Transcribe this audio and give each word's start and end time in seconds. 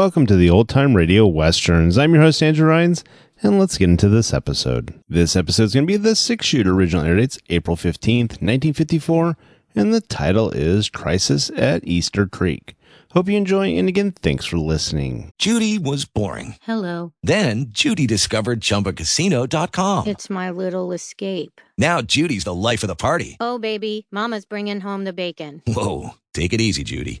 Welcome 0.00 0.24
to 0.28 0.36
the 0.36 0.48
Old 0.48 0.70
Time 0.70 0.96
Radio 0.96 1.26
Westerns. 1.26 1.98
I'm 1.98 2.14
your 2.14 2.22
host, 2.22 2.42
Andrew 2.42 2.66
Rhynes, 2.66 3.04
and 3.42 3.58
let's 3.58 3.76
get 3.76 3.90
into 3.90 4.08
this 4.08 4.32
episode. 4.32 4.98
This 5.10 5.36
episode 5.36 5.64
is 5.64 5.74
going 5.74 5.86
to 5.86 5.92
be 5.92 5.98
the 5.98 6.16
six 6.16 6.46
shooter 6.46 6.72
original 6.72 7.04
air 7.04 7.16
dates 7.16 7.38
April 7.50 7.76
15th, 7.76 8.40
1954, 8.40 9.36
and 9.74 9.92
the 9.92 10.00
title 10.00 10.52
is 10.52 10.88
Crisis 10.88 11.50
at 11.54 11.86
Easter 11.86 12.26
Creek. 12.26 12.76
Hope 13.12 13.28
you 13.28 13.36
enjoy, 13.36 13.76
and 13.76 13.90
again, 13.90 14.12
thanks 14.12 14.46
for 14.46 14.56
listening. 14.56 15.34
Judy 15.36 15.78
was 15.78 16.06
boring. 16.06 16.56
Hello. 16.62 17.12
Then 17.22 17.66
Judy 17.68 18.06
discovered 18.06 18.62
ChumbaCasino.com. 18.62 20.08
It's 20.08 20.30
my 20.30 20.48
little 20.48 20.92
escape. 20.92 21.60
Now 21.76 22.00
Judy's 22.00 22.44
the 22.44 22.54
life 22.54 22.82
of 22.82 22.88
the 22.88 22.96
party. 22.96 23.36
Oh, 23.38 23.58
baby, 23.58 24.06
Mama's 24.10 24.46
bringing 24.46 24.80
home 24.80 25.04
the 25.04 25.12
bacon. 25.12 25.60
Whoa, 25.66 26.14
take 26.32 26.54
it 26.54 26.60
easy, 26.62 26.84
Judy. 26.84 27.20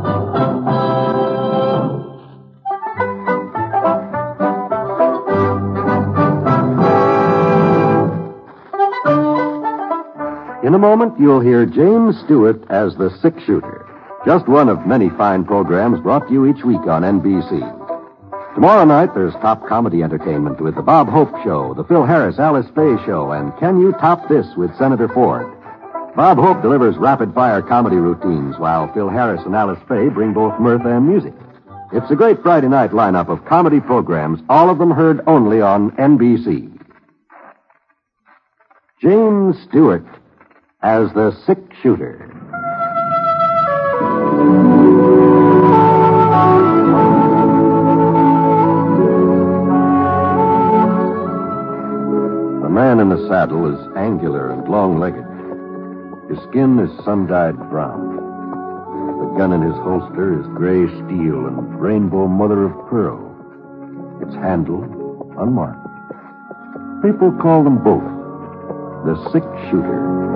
In 10.63 10.75
a 10.75 10.79
moment, 10.79 11.19
you'll 11.19 11.39
hear 11.39 11.65
James 11.65 12.19
Stewart 12.23 12.61
as 12.69 12.95
the 12.95 13.09
Six 13.19 13.41
Shooter. 13.45 13.87
Just 14.27 14.47
one 14.47 14.69
of 14.69 14.85
many 14.85 15.09
fine 15.09 15.43
programs 15.43 15.99
brought 16.01 16.27
to 16.27 16.33
you 16.33 16.45
each 16.45 16.63
week 16.63 16.85
on 16.85 17.01
NBC. 17.01 17.59
Tomorrow 18.53 18.85
night, 18.85 19.15
there's 19.15 19.33
top 19.35 19.65
comedy 19.67 20.03
entertainment 20.03 20.61
with 20.61 20.75
The 20.75 20.83
Bob 20.83 21.09
Hope 21.09 21.31
Show, 21.43 21.73
The 21.73 21.83
Phil 21.85 22.05
Harris 22.05 22.37
Alice 22.37 22.67
Faye 22.75 22.95
Show, 23.07 23.31
and 23.31 23.57
Can 23.57 23.79
You 23.79 23.93
Top 23.93 24.29
This 24.29 24.45
with 24.55 24.75
Senator 24.77 25.07
Ford. 25.07 25.51
Bob 26.15 26.37
Hope 26.37 26.61
delivers 26.61 26.95
rapid 26.97 27.33
fire 27.33 27.63
comedy 27.63 27.95
routines, 27.95 28.59
while 28.59 28.93
Phil 28.93 29.09
Harris 29.09 29.41
and 29.45 29.55
Alice 29.55 29.79
Faye 29.87 30.09
bring 30.09 30.31
both 30.31 30.59
mirth 30.59 30.85
and 30.85 31.07
music. 31.07 31.33
It's 31.91 32.11
a 32.11 32.15
great 32.15 32.43
Friday 32.43 32.67
night 32.67 32.91
lineup 32.91 33.29
of 33.29 33.45
comedy 33.45 33.79
programs, 33.79 34.39
all 34.47 34.69
of 34.69 34.77
them 34.77 34.91
heard 34.91 35.21
only 35.25 35.59
on 35.59 35.89
NBC. 35.91 36.67
James 39.01 39.55
Stewart 39.67 40.05
as 40.83 41.13
the 41.13 41.31
Six 41.45 41.61
Shooter. 41.83 42.27
The 52.63 52.69
man 52.69 52.99
in 52.99 53.09
the 53.09 53.27
saddle 53.27 53.67
is 53.71 53.95
angular 53.95 54.49
and 54.49 54.67
long 54.67 54.99
legged. 54.99 55.25
His 56.31 56.41
skin 56.49 56.79
is 56.79 57.05
sun 57.05 57.27
dyed 57.27 57.57
brown. 57.69 58.15
The 58.15 59.37
gun 59.37 59.53
in 59.53 59.61
his 59.61 59.75
holster 59.75 60.39
is 60.39 60.47
gray 60.55 60.87
steel 60.87 61.45
and 61.45 61.79
rainbow 61.79 62.27
mother 62.27 62.63
of 62.65 62.89
pearl. 62.89 63.21
Its 64.23 64.33
handle 64.33 64.81
unmarked. 65.37 65.85
People 67.03 67.31
call 67.39 67.63
them 67.63 67.83
both 67.83 68.01
the 69.05 69.29
six 69.31 69.45
shooter. 69.69 70.30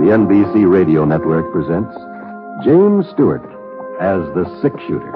The 0.00 0.16
NBC 0.16 0.70
Radio 0.70 1.04
Network 1.04 1.52
presents 1.52 1.94
James 2.64 3.08
Stewart 3.10 3.44
as 4.00 4.20
the 4.34 4.44
Six 4.60 4.74
Shooter, 4.88 5.14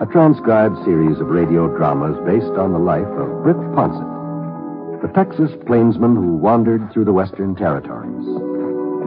a 0.00 0.06
transcribed 0.06 0.76
series 0.84 1.18
of 1.18 1.28
radio 1.28 1.66
dramas 1.76 2.16
based 2.26 2.58
on 2.58 2.72
the 2.72 2.78
life 2.78 3.06
of 3.06 3.42
Britt 3.42 3.56
Ponset, 3.74 5.02
the 5.02 5.08
Texas 5.08 5.50
plainsman 5.66 6.14
who 6.14 6.36
wandered 6.36 6.92
through 6.92 7.06
the 7.06 7.12
Western 7.12 7.56
Territories, 7.56 8.26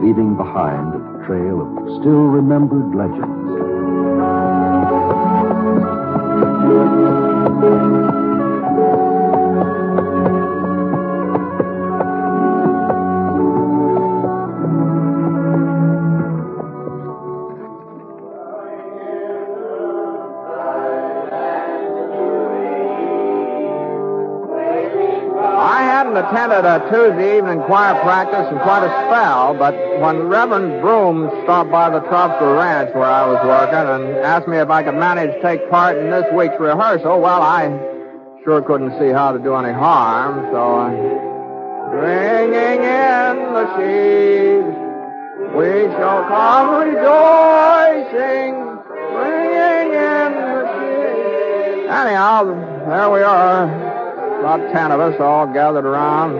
leaving 0.02 0.36
behind 0.36 0.92
a 0.92 1.26
trail 1.26 1.62
of 1.62 2.00
still 2.00 2.26
remembered 2.28 2.94
legends. 2.94 3.41
Attended 26.52 26.82
a 26.82 26.90
Tuesday 26.90 27.38
evening 27.38 27.62
choir 27.62 27.98
practice 28.02 28.46
and 28.50 28.60
quite 28.60 28.84
a 28.84 28.90
spell, 29.06 29.54
but 29.54 29.74
when 30.00 30.28
Reverend 30.28 30.82
Broom 30.82 31.30
stopped 31.44 31.70
by 31.70 31.88
the 31.88 32.00
Tropical 32.00 32.52
Ranch 32.54 32.94
where 32.94 33.04
I 33.04 33.26
was 33.26 33.40
working 33.46 33.74
and 33.74 34.18
asked 34.24 34.48
me 34.48 34.58
if 34.58 34.68
I 34.68 34.82
could 34.82 34.94
manage 34.94 35.32
to 35.32 35.42
take 35.42 35.70
part 35.70 35.96
in 35.96 36.10
this 36.10 36.24
week's 36.34 36.58
rehearsal, 36.60 37.20
well, 37.20 37.40
I 37.40 37.68
sure 38.44 38.60
couldn't 38.62 38.98
see 38.98 39.08
how 39.08 39.32
to 39.32 39.38
do 39.38 39.54
any 39.54 39.72
harm, 39.72 40.48
so 40.52 40.60
I... 40.76 41.30
Bringing 41.92 42.84
in 42.84 43.36
the 43.52 43.66
sheaves, 43.76 44.76
we 45.56 45.88
shall 45.96 46.24
come 46.28 46.80
rejoicing, 46.80 48.54
bringing 49.12 49.92
in 49.92 50.32
the 50.52 50.64
sheaves. 50.72 51.88
Anyhow, 51.90 52.44
there 52.88 53.10
we 53.10 53.22
are. 53.22 53.91
About 54.42 54.72
ten 54.72 54.90
of 54.90 54.98
us 54.98 55.14
all 55.20 55.46
gathered 55.46 55.86
around. 55.86 56.34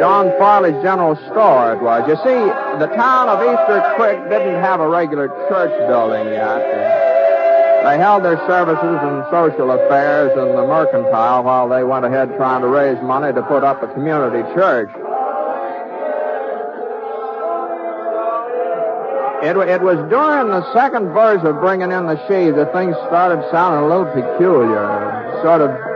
John 0.00 0.32
Farley's 0.38 0.80
General 0.82 1.16
Store, 1.28 1.76
it 1.76 1.82
was. 1.82 2.08
You 2.08 2.16
see, 2.24 2.40
the 2.80 2.88
town 2.96 3.28
of 3.28 3.44
Easter 3.44 3.84
Creek 3.96 4.16
didn't 4.32 4.56
have 4.64 4.80
a 4.80 4.88
regular 4.88 5.28
church 5.52 5.70
building 5.86 6.32
yet. 6.32 6.64
They 7.84 7.98
held 7.98 8.24
their 8.24 8.38
services 8.48 8.98
and 9.04 9.22
social 9.30 9.70
affairs 9.70 10.32
in 10.32 10.56
the 10.56 10.64
mercantile 10.64 11.44
while 11.44 11.68
they 11.68 11.84
went 11.84 12.06
ahead 12.06 12.32
trying 12.38 12.62
to 12.62 12.68
raise 12.68 12.96
money 13.02 13.30
to 13.34 13.42
put 13.42 13.62
up 13.62 13.82
a 13.82 13.88
community 13.92 14.40
church. 14.54 14.88
It, 19.44 19.60
it 19.68 19.82
was 19.82 20.00
during 20.08 20.48
the 20.48 20.64
second 20.72 21.12
verse 21.12 21.44
of 21.44 21.60
Bringing 21.60 21.92
in 21.92 22.06
the 22.06 22.16
Sheaves 22.26 22.56
that 22.56 22.72
things 22.72 22.96
started 23.12 23.44
sounding 23.52 23.84
a 23.84 23.88
little 23.92 24.08
peculiar. 24.08 24.88
Sort 25.44 25.60
of 25.60 25.93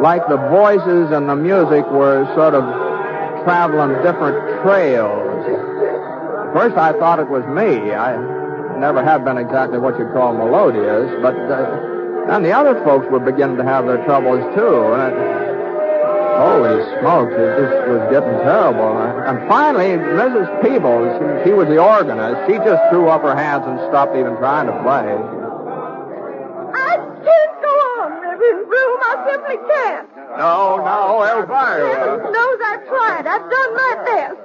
like 0.00 0.26
the 0.28 0.36
voices 0.50 1.10
and 1.10 1.28
the 1.28 1.36
music 1.36 1.84
were 1.90 2.24
sort 2.34 2.54
of 2.54 2.64
traveling 3.44 3.94
different 4.02 4.62
trails. 4.62 5.24
First, 6.54 6.76
I 6.76 6.92
thought 6.98 7.18
it 7.18 7.28
was 7.28 7.44
me. 7.46 7.94
I 7.94 8.16
never 8.78 9.02
have 9.02 9.24
been 9.24 9.38
exactly 9.38 9.78
what 9.78 9.98
you'd 9.98 10.12
call 10.12 10.34
melodious, 10.34 11.10
but 11.20 11.34
uh, 11.34 12.32
and 12.32 12.44
the 12.44 12.52
other 12.52 12.76
folks 12.84 13.06
were 13.10 13.20
beginning 13.20 13.56
to 13.56 13.64
have 13.64 13.86
their 13.86 14.04
troubles 14.04 14.44
too. 14.54 14.76
And 14.92 15.00
it, 15.00 15.38
holy 16.36 16.76
smokes, 17.00 17.32
it 17.32 17.52
just 17.56 17.88
was 17.88 18.04
getting 18.12 18.36
terrible. 18.44 19.00
And 19.24 19.40
finally, 19.48 19.96
Mrs. 19.96 20.46
Peebles, 20.60 21.08
she, 21.16 21.48
she 21.48 21.52
was 21.56 21.68
the 21.68 21.80
organist. 21.80 22.44
She 22.44 22.60
just 22.60 22.84
threw 22.92 23.08
up 23.08 23.22
her 23.22 23.34
hands 23.34 23.64
and 23.66 23.80
stopped 23.88 24.12
even 24.12 24.36
trying 24.36 24.68
to 24.68 24.76
play. 24.84 25.08
I 26.76 27.00
can't 27.00 27.54
go 27.64 27.72
on, 27.96 28.08
Reverend 28.20 28.68
Broom. 28.68 28.98
I 29.08 29.14
simply 29.24 29.58
can't. 29.64 30.06
No, 30.36 30.84
no, 30.84 31.24
Elvira. 31.24 31.96
Heaven 31.96 32.28
knows 32.28 32.58
I've 32.60 32.84
tried. 32.86 33.24
I've 33.24 33.48
done 33.48 33.72
my 33.72 33.92
best. 34.04 34.40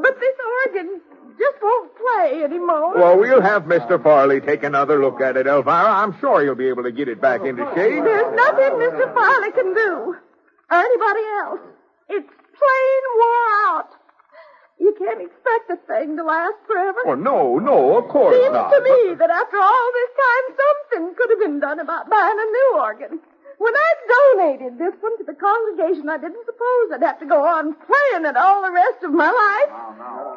But 0.00 0.16
this 0.18 0.36
organ 0.64 1.00
just 1.38 1.60
won't 2.18 2.42
anymore. 2.44 2.94
Well, 2.94 3.18
we'll 3.18 3.42
have 3.42 3.64
Mr. 3.64 4.02
Farley 4.02 4.40
take 4.40 4.62
another 4.62 5.00
look 5.00 5.20
at 5.20 5.36
it, 5.36 5.46
Elvira. 5.46 5.90
I'm 5.90 6.18
sure 6.20 6.42
he'll 6.42 6.54
be 6.54 6.68
able 6.68 6.82
to 6.84 6.92
get 6.92 7.08
it 7.08 7.20
back 7.20 7.42
into 7.42 7.62
oh, 7.62 7.74
shape. 7.74 8.02
There's 8.04 8.34
nothing 8.36 8.72
Mr. 8.78 9.12
Farley 9.14 9.52
can 9.52 9.74
do. 9.74 10.16
Or 10.70 10.76
anybody 10.76 11.24
else. 11.40 11.60
It's 12.08 12.28
plain 12.28 13.02
wore 13.16 13.48
out. 13.68 13.90
You 14.80 14.94
can't 14.96 15.20
expect 15.20 15.70
a 15.70 15.76
thing 15.86 16.16
to 16.16 16.22
last 16.22 16.54
forever. 16.66 16.98
Oh, 17.06 17.14
no, 17.14 17.58
no, 17.58 17.98
of 17.98 18.08
course 18.08 18.36
Seems 18.36 18.52
not. 18.52 18.70
to 18.70 18.80
me 18.80 19.14
that 19.18 19.30
after 19.30 19.58
all 19.58 19.90
this 19.92 20.12
time, 20.14 20.44
something 20.54 21.14
could 21.16 21.30
have 21.30 21.40
been 21.40 21.60
done 21.60 21.80
about 21.80 22.08
buying 22.08 22.38
a 22.38 22.46
new 22.46 22.72
organ. 22.78 23.20
When 23.58 23.74
I 23.74 23.90
donated 24.06 24.78
this 24.78 24.94
one 25.02 25.18
to 25.18 25.24
the 25.26 25.34
congregation, 25.34 26.08
I 26.08 26.16
didn't 26.16 26.46
suppose 26.46 26.94
I'd 26.94 27.02
have 27.02 27.18
to 27.18 27.26
go 27.26 27.42
on 27.42 27.74
playing 27.74 28.24
it 28.24 28.36
all 28.36 28.62
the 28.62 28.70
rest 28.70 29.02
of 29.02 29.10
my 29.10 29.26
life. 29.26 29.70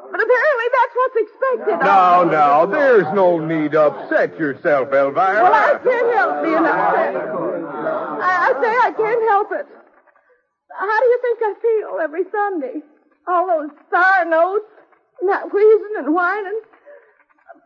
But 0.10 0.20
apparently 0.26 0.68
that's 0.74 0.96
what's 0.98 1.18
expected. 1.22 1.86
No, 1.86 2.26
no, 2.26 2.66
there's 2.66 3.06
no 3.14 3.38
need 3.38 3.78
to 3.78 3.94
upset 3.94 4.38
yourself, 4.40 4.90
Elvira. 4.90 5.38
Well, 5.38 5.54
I 5.54 5.78
can't 5.78 6.10
help 6.18 6.42
being 6.42 6.66
upset. 6.66 7.14
I, 8.26 8.32
I 8.50 8.58
say 8.58 8.74
I 8.74 8.92
can't 8.98 9.24
help 9.30 9.50
it. 9.54 9.68
How 10.74 11.00
do 11.00 11.06
you 11.06 11.20
think 11.22 11.40
I 11.46 11.54
feel 11.62 12.00
every 12.02 12.24
Sunday? 12.32 12.82
All 13.28 13.46
those 13.46 13.70
sour 13.94 14.26
notes, 14.26 14.66
and 15.22 15.30
that 15.30 15.54
wheezing 15.54 15.96
and 16.00 16.16
whining. 16.16 16.60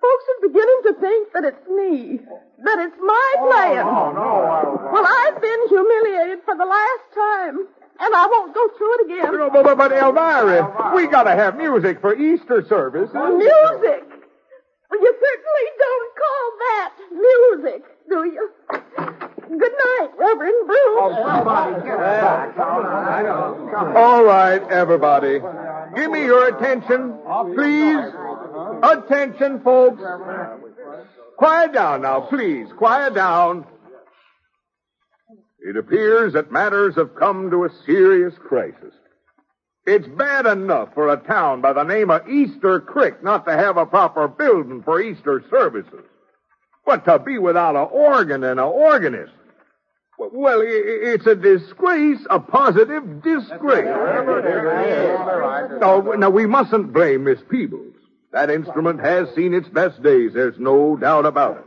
Folks 0.06 0.26
are 0.30 0.48
beginning 0.48 0.82
to 0.86 0.94
think 1.02 1.34
that 1.34 1.44
it's 1.46 1.66
me, 1.68 2.20
that 2.64 2.78
it's 2.78 2.98
my 3.02 3.30
playing. 3.42 3.80
Oh 3.80 4.14
no! 4.14 4.92
Well, 4.94 5.06
I've 5.06 5.42
been 5.42 5.62
humiliated 5.68 6.40
for 6.46 6.56
the 6.56 6.66
last 6.66 7.06
time, 7.16 7.66
and 8.00 8.14
I 8.14 8.28
won't 8.30 8.54
go 8.54 8.70
through 8.78 8.94
it 8.96 9.06
again. 9.06 9.34
No, 9.34 9.50
but, 9.50 9.64
but, 9.64 9.78
but 9.78 9.92
Elvira, 9.92 10.94
we 10.96 11.08
gotta 11.08 11.32
have 11.32 11.58
music 11.58 12.02
for 12.02 12.14
Easter 12.14 12.64
services. 12.70 13.16
Music? 13.16 14.04
Well, 14.92 15.02
you 15.02 15.12
certainly 15.26 15.68
don't 15.82 16.12
call 16.22 16.46
that 16.62 16.90
music, 17.10 17.82
do 18.08 18.20
you? 18.30 18.50
Good 19.58 19.74
night, 19.74 20.10
Reverend 20.18 20.68
Bruce. 20.68 21.02
Oh, 21.02 21.14
somebody 21.26 21.82
get 21.86 21.98
back. 21.98 22.58
All 23.96 24.24
right, 24.24 24.62
everybody. 24.70 25.40
Give 25.96 26.12
me 26.12 26.26
your 26.26 26.50
attention, 26.50 27.18
please. 27.56 28.35
Attention, 28.92 29.62
folks. 29.62 30.02
Quiet 31.38 31.74
down 31.74 32.02
now, 32.04 32.22
please. 32.22 32.68
Quiet 32.78 33.14
down. 33.16 33.66
It 35.60 35.78
appears 35.78 36.34
that 36.34 36.52
matters 36.52 36.96
have 36.96 37.16
come 37.16 37.50
to 37.50 37.66
a 37.66 37.70
serious 37.86 38.34
crisis. 38.38 38.94
It's 39.88 40.08
bad 40.08 40.46
enough 40.46 40.94
for 40.94 41.12
a 41.12 41.18
town 41.18 41.62
by 41.62 41.74
the 41.74 41.84
name 41.84 42.10
of 42.10 42.28
Easter 42.30 42.80
Creek 42.80 43.24
not 43.24 43.46
to 43.46 43.54
have 43.54 43.78
a 43.78 43.86
proper 43.86 44.28
building 44.28 44.84
for 44.84 45.02
Easter 45.02 45.44
services. 45.50 46.04
But 46.86 47.06
to 47.06 47.18
be 47.20 47.40
without 47.40 47.76
an 47.76 47.88
organ 47.92 48.44
and 48.44 48.60
an 48.60 48.66
organist. 48.66 49.34
Well, 50.18 50.62
it's 50.64 51.26
a 51.26 51.36
disgrace, 51.36 52.26
a 52.30 52.40
positive 52.40 53.22
disgrace. 53.22 53.86
No, 55.82 56.14
now, 56.18 56.30
we 56.30 56.46
mustn't 56.46 56.94
blame 56.94 57.26
Miss 57.26 57.40
Peebles. 57.50 57.95
That 58.36 58.50
instrument 58.50 59.00
has 59.00 59.34
seen 59.34 59.54
its 59.54 59.70
best 59.70 60.04
days, 60.04 60.34
there's 60.34 60.60
no 60.60 60.98
doubt 60.98 61.26
about 61.26 61.56
it. 61.56 61.64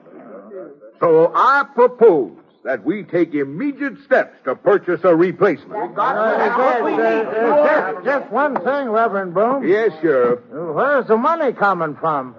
So 1.00 1.32
I 1.34 1.64
propose 1.74 2.36
that 2.62 2.84
we 2.84 3.04
take 3.04 3.32
immediate 3.32 3.94
steps 4.04 4.36
to 4.44 4.54
purchase 4.54 5.00
a 5.02 5.16
replacement. 5.16 5.96
Uh, 5.96 6.02
uh, 6.02 6.04
uh, 6.04 7.92
just, 7.94 8.04
just 8.04 8.30
one 8.30 8.56
thing, 8.56 8.90
Reverend 8.90 9.32
Broom. 9.32 9.66
Yes, 9.66 9.92
Sheriff. 10.02 10.40
Where's 10.50 11.06
the 11.06 11.16
money 11.16 11.54
coming 11.54 11.96
from? 11.96 12.34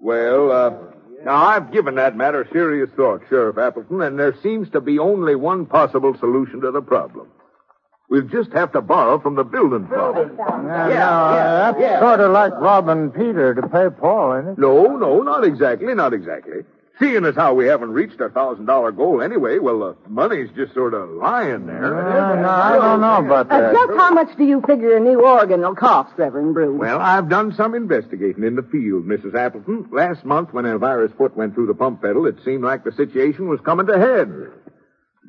Well, 0.00 0.50
uh, 0.50 0.70
now 1.24 1.36
I've 1.46 1.70
given 1.70 1.94
that 1.94 2.16
matter 2.16 2.48
serious 2.52 2.90
thought, 2.96 3.22
Sheriff 3.28 3.58
Appleton, 3.58 4.02
and 4.02 4.18
there 4.18 4.34
seems 4.42 4.70
to 4.70 4.80
be 4.80 4.98
only 4.98 5.36
one 5.36 5.66
possible 5.66 6.16
solution 6.18 6.62
to 6.62 6.72
the 6.72 6.82
problem. 6.82 7.28
We'll 8.12 8.28
just 8.28 8.52
have 8.52 8.72
to 8.72 8.82
borrow 8.82 9.18
from 9.18 9.36
the 9.36 9.42
building 9.42 9.88
fund. 9.88 10.28
Yeah, 10.36 10.86
no, 10.86 11.08
uh, 11.08 11.72
that's 11.72 12.00
sort 12.02 12.20
of 12.20 12.30
like 12.30 12.52
robbing 12.60 13.10
Peter 13.10 13.54
to 13.54 13.62
pay 13.62 13.88
Paul, 13.88 14.36
isn't 14.40 14.52
it? 14.52 14.58
No, 14.58 14.98
no, 14.98 15.22
not 15.22 15.44
exactly, 15.44 15.94
not 15.94 16.12
exactly. 16.12 16.58
Seeing 17.00 17.24
as 17.24 17.34
how 17.34 17.54
we 17.54 17.64
haven't 17.64 17.92
reached 17.92 18.20
our 18.20 18.28
thousand 18.28 18.66
dollar 18.66 18.92
goal 18.92 19.22
anyway, 19.22 19.58
well, 19.58 19.78
the 20.04 20.10
money's 20.10 20.50
just 20.54 20.74
sort 20.74 20.92
of 20.92 21.08
lying 21.08 21.66
there. 21.66 21.86
Uh, 22.06 22.36
no, 22.42 22.48
I 22.50 22.76
don't 22.76 23.00
know 23.00 23.16
about 23.24 23.50
Uh, 23.50 23.60
that. 23.62 23.72
just 23.72 23.98
how 23.98 24.10
much 24.10 24.36
do 24.36 24.44
you 24.44 24.60
figure 24.60 24.94
a 24.94 25.00
new 25.00 25.22
organ 25.26 25.62
will 25.62 25.74
cost, 25.74 26.12
Reverend 26.18 26.52
Bruce? 26.52 26.78
Well, 26.78 27.00
I've 27.00 27.30
done 27.30 27.54
some 27.54 27.74
investigating 27.74 28.44
in 28.44 28.56
the 28.56 28.62
field, 28.62 29.06
Mrs. 29.06 29.34
Appleton. 29.34 29.88
Last 29.90 30.22
month, 30.26 30.52
when 30.52 30.66
Elvira's 30.66 31.12
foot 31.16 31.34
went 31.34 31.54
through 31.54 31.66
the 31.68 31.74
pump 31.74 32.02
pedal, 32.02 32.26
it 32.26 32.36
seemed 32.44 32.62
like 32.62 32.84
the 32.84 32.92
situation 32.92 33.48
was 33.48 33.60
coming 33.62 33.86
to 33.86 33.98
head. 33.98 34.28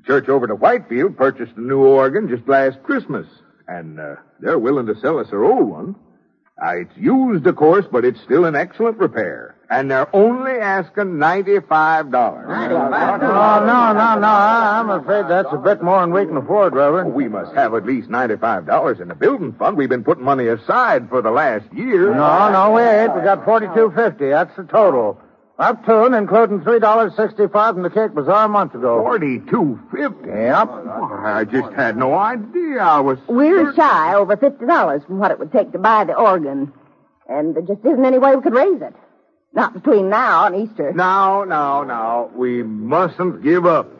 The 0.03 0.07
church 0.07 0.29
over 0.29 0.48
to 0.48 0.55
Whitefield 0.55 1.17
purchased 1.17 1.53
a 1.55 1.62
new 1.62 1.79
organ 1.83 2.27
just 2.27 2.48
last 2.48 2.81
Christmas, 2.83 3.25
and 3.67 4.00
uh, 4.00 4.15
they're 4.39 4.60
willing 4.60 4.86
to 4.88 4.95
sell 5.00 5.17
us 5.19 5.29
their 5.29 5.43
old 5.45 5.67
one. 5.69 5.95
Uh, 6.63 6.75
it's 6.81 6.95
used, 6.98 7.48
of 7.48 7.55
course, 7.55 7.86
but 7.91 8.05
it's 8.05 8.22
still 8.22 8.45
in 8.45 8.55
excellent 8.55 8.98
repair, 8.98 9.55
and 9.72 9.89
they're 9.89 10.13
only 10.15 10.51
asking 10.51 11.17
ninety-five 11.17 12.12
dollars. 12.12 12.45
Oh, 12.48 12.89
no, 13.65 13.93
no, 13.93 14.19
no. 14.19 14.27
I- 14.27 14.79
I'm 14.79 14.89
afraid 14.89 15.25
that's 15.27 15.51
a 15.51 15.57
bit 15.57 15.81
more 15.81 16.01
than 16.01 16.12
we 16.12 16.25
can 16.25 16.38
afford, 16.38 16.74
Reverend. 16.75 17.13
We 17.13 17.27
must 17.27 17.55
have 17.55 17.74
at 17.74 17.86
least 17.86 18.10
ninety-five 18.10 18.67
dollars 18.67 19.00
in 19.00 19.07
the 19.07 19.15
building 19.15 19.53
fund. 19.53 19.77
We've 19.77 19.89
been 19.89 20.03
putting 20.03 20.24
money 20.25 20.48
aside 20.48 21.10
for 21.10 21.22
the 21.24 21.31
last 21.31 21.65
year. 21.74 22.13
No, 22.13 22.51
no, 22.51 22.72
we 22.72 22.81
ain't. 22.83 23.15
We 23.15 23.22
got 23.22 23.45
forty-two 23.45 23.93
fifty. 23.95 24.29
That's 24.29 24.55
the 24.55 24.63
total. 24.65 25.19
Up 25.60 25.86
to 25.86 26.05
and 26.05 26.15
including 26.15 26.62
three 26.63 26.79
dollars 26.79 27.13
sixty-five 27.15 27.75
from 27.75 27.83
the 27.83 27.89
cake 27.91 28.15
bazaar 28.15 28.45
a 28.45 28.50
month 28.50 28.74
ago. 28.74 29.01
Forty-two 29.03 29.79
fifty. 29.91 30.27
Yep. 30.27 30.67
I 30.67 31.45
just 31.50 31.72
had 31.74 31.95
no 31.95 32.15
idea. 32.15 32.79
I 32.79 33.00
was. 33.01 33.19
We're 33.27 33.74
shy 33.75 34.15
over 34.15 34.36
fifty 34.36 34.65
dollars 34.65 35.03
from 35.05 35.19
what 35.19 35.29
it 35.29 35.38
would 35.38 35.51
take 35.51 35.72
to 35.74 35.79
buy 35.79 36.05
the 36.05 36.15
organ, 36.15 36.74
and 37.29 37.55
there 37.55 37.62
just 37.62 37.86
isn't 37.86 38.03
any 38.03 38.17
way 38.17 38.36
we 38.36 38.41
could 38.41 38.55
raise 38.55 38.81
it. 38.81 38.95
Not 39.53 39.75
between 39.75 40.10
now 40.10 40.48
and 40.48 40.67
Easter. 40.67 40.91
Now, 40.93 41.43
now, 41.43 41.83
now, 41.83 42.31
we 42.36 42.63
mustn't 42.63 43.43
give 43.43 43.67
up. 43.67 43.91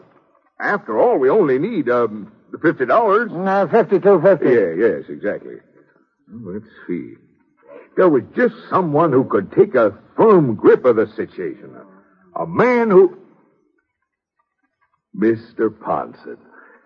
After 0.58 0.98
all, 0.98 1.18
we 1.18 1.30
only 1.30 1.60
need 1.60 1.88
um 1.88 2.32
fifty 2.62 2.84
dollars. 2.84 3.30
Uh, 3.32 3.68
fifty-two 3.70 4.20
fifty. 4.20 4.46
Yeah, 4.46 4.74
yes, 4.76 5.04
exactly. 5.08 5.54
Let's 6.28 6.66
see. 6.88 7.14
There 7.96 8.08
was 8.08 8.22
just 8.36 8.54
someone 8.68 9.12
who 9.12 9.24
could 9.24 9.52
take 9.52 9.74
a 9.74 9.96
firm 10.16 10.54
grip 10.54 10.84
of 10.84 10.96
the 10.96 11.06
situation. 11.14 11.76
A, 12.36 12.46
man 12.46 12.90
who. 12.90 13.18
Mr. 15.16 15.68
Ponset. 15.70 16.38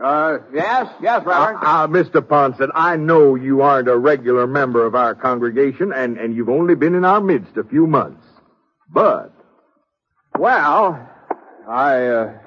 Uh, 0.03 0.39
yes, 0.53 0.87
yes, 1.03 1.25
Reverend. 1.25 1.59
Ah, 1.63 1.87
Mr. 1.89 2.21
Ponset, 2.21 2.71
I 2.75 2.97
know 2.97 3.35
you 3.35 3.63
aren't 3.63 3.89
a 3.89 3.97
regular 3.97 4.47
member 4.47 4.85
of 4.85 4.95
our 4.95 5.15
congregation, 5.15 5.93
and, 5.93 6.19
and 6.19 6.37
you've 6.37 6.51
only 6.51 6.75
been 6.75 6.95
in 6.95 7.05
our 7.05 7.21
midst 7.21 7.57
a 7.57 7.65
few 7.65 7.87
months. 7.87 8.25
But 8.93 9.33
Well, 10.39 11.09
I 11.67 12.07
uh, 12.07 12.39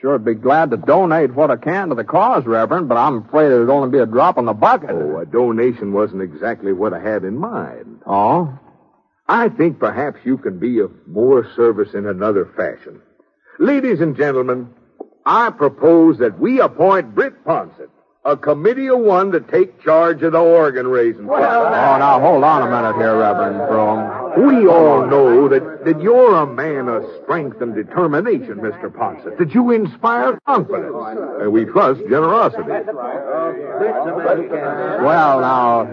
Sure 0.00 0.12
would 0.12 0.24
be 0.24 0.34
glad 0.34 0.70
to 0.70 0.76
donate 0.76 1.34
what 1.34 1.50
I 1.50 1.56
can 1.56 1.88
to 1.88 1.94
the 1.94 2.04
cause, 2.04 2.44
Reverend, 2.44 2.88
but 2.88 2.98
I'm 2.98 3.24
afraid 3.24 3.46
it'd 3.46 3.70
only 3.70 3.90
be 3.90 3.98
a 3.98 4.06
drop 4.06 4.36
in 4.36 4.44
the 4.44 4.52
bucket. 4.52 4.90
Oh, 4.90 5.18
a 5.18 5.26
donation 5.26 5.92
wasn't 5.92 6.22
exactly 6.22 6.72
what 6.72 6.92
I 6.92 7.00
had 7.00 7.24
in 7.24 7.38
mind. 7.38 7.95
Oh? 8.06 8.58
I 9.28 9.48
think 9.48 9.78
perhaps 9.78 10.20
you 10.24 10.38
can 10.38 10.58
be 10.58 10.78
of 10.78 10.92
more 11.06 11.50
service 11.56 11.94
in 11.94 12.06
another 12.06 12.46
fashion. 12.56 13.00
Ladies 13.58 14.00
and 14.00 14.16
gentlemen, 14.16 14.68
I 15.24 15.50
propose 15.50 16.18
that 16.18 16.38
we 16.38 16.60
appoint 16.60 17.14
Britt 17.14 17.44
Ponset, 17.44 17.88
a 18.24 18.36
committee 18.36 18.88
of 18.88 19.00
one 19.00 19.32
to 19.32 19.40
take 19.40 19.82
charge 19.82 20.22
of 20.22 20.32
the 20.32 20.38
organ 20.40 20.86
raising. 20.86 21.28
oh, 21.28 21.36
now 21.36 22.20
hold 22.20 22.44
on 22.44 22.62
a 22.62 22.70
minute 22.70 22.96
here, 22.96 23.18
Reverend 23.18 23.58
Broom. 23.68 24.46
We 24.46 24.68
all 24.68 25.06
know 25.06 25.48
that, 25.48 25.62
that 25.86 26.02
you're 26.02 26.34
a 26.34 26.46
man 26.46 26.88
of 26.88 27.04
strength 27.22 27.60
and 27.60 27.72
determination, 27.72 28.56
Mr. 28.56 28.90
Ponset, 28.90 29.38
that 29.38 29.54
you 29.54 29.70
inspire 29.70 30.36
confidence, 30.44 30.92
and 31.40 31.52
we 31.52 31.64
trust 31.64 32.00
generosity. 32.10 32.64
Well, 35.00 35.40
now, 35.40 35.88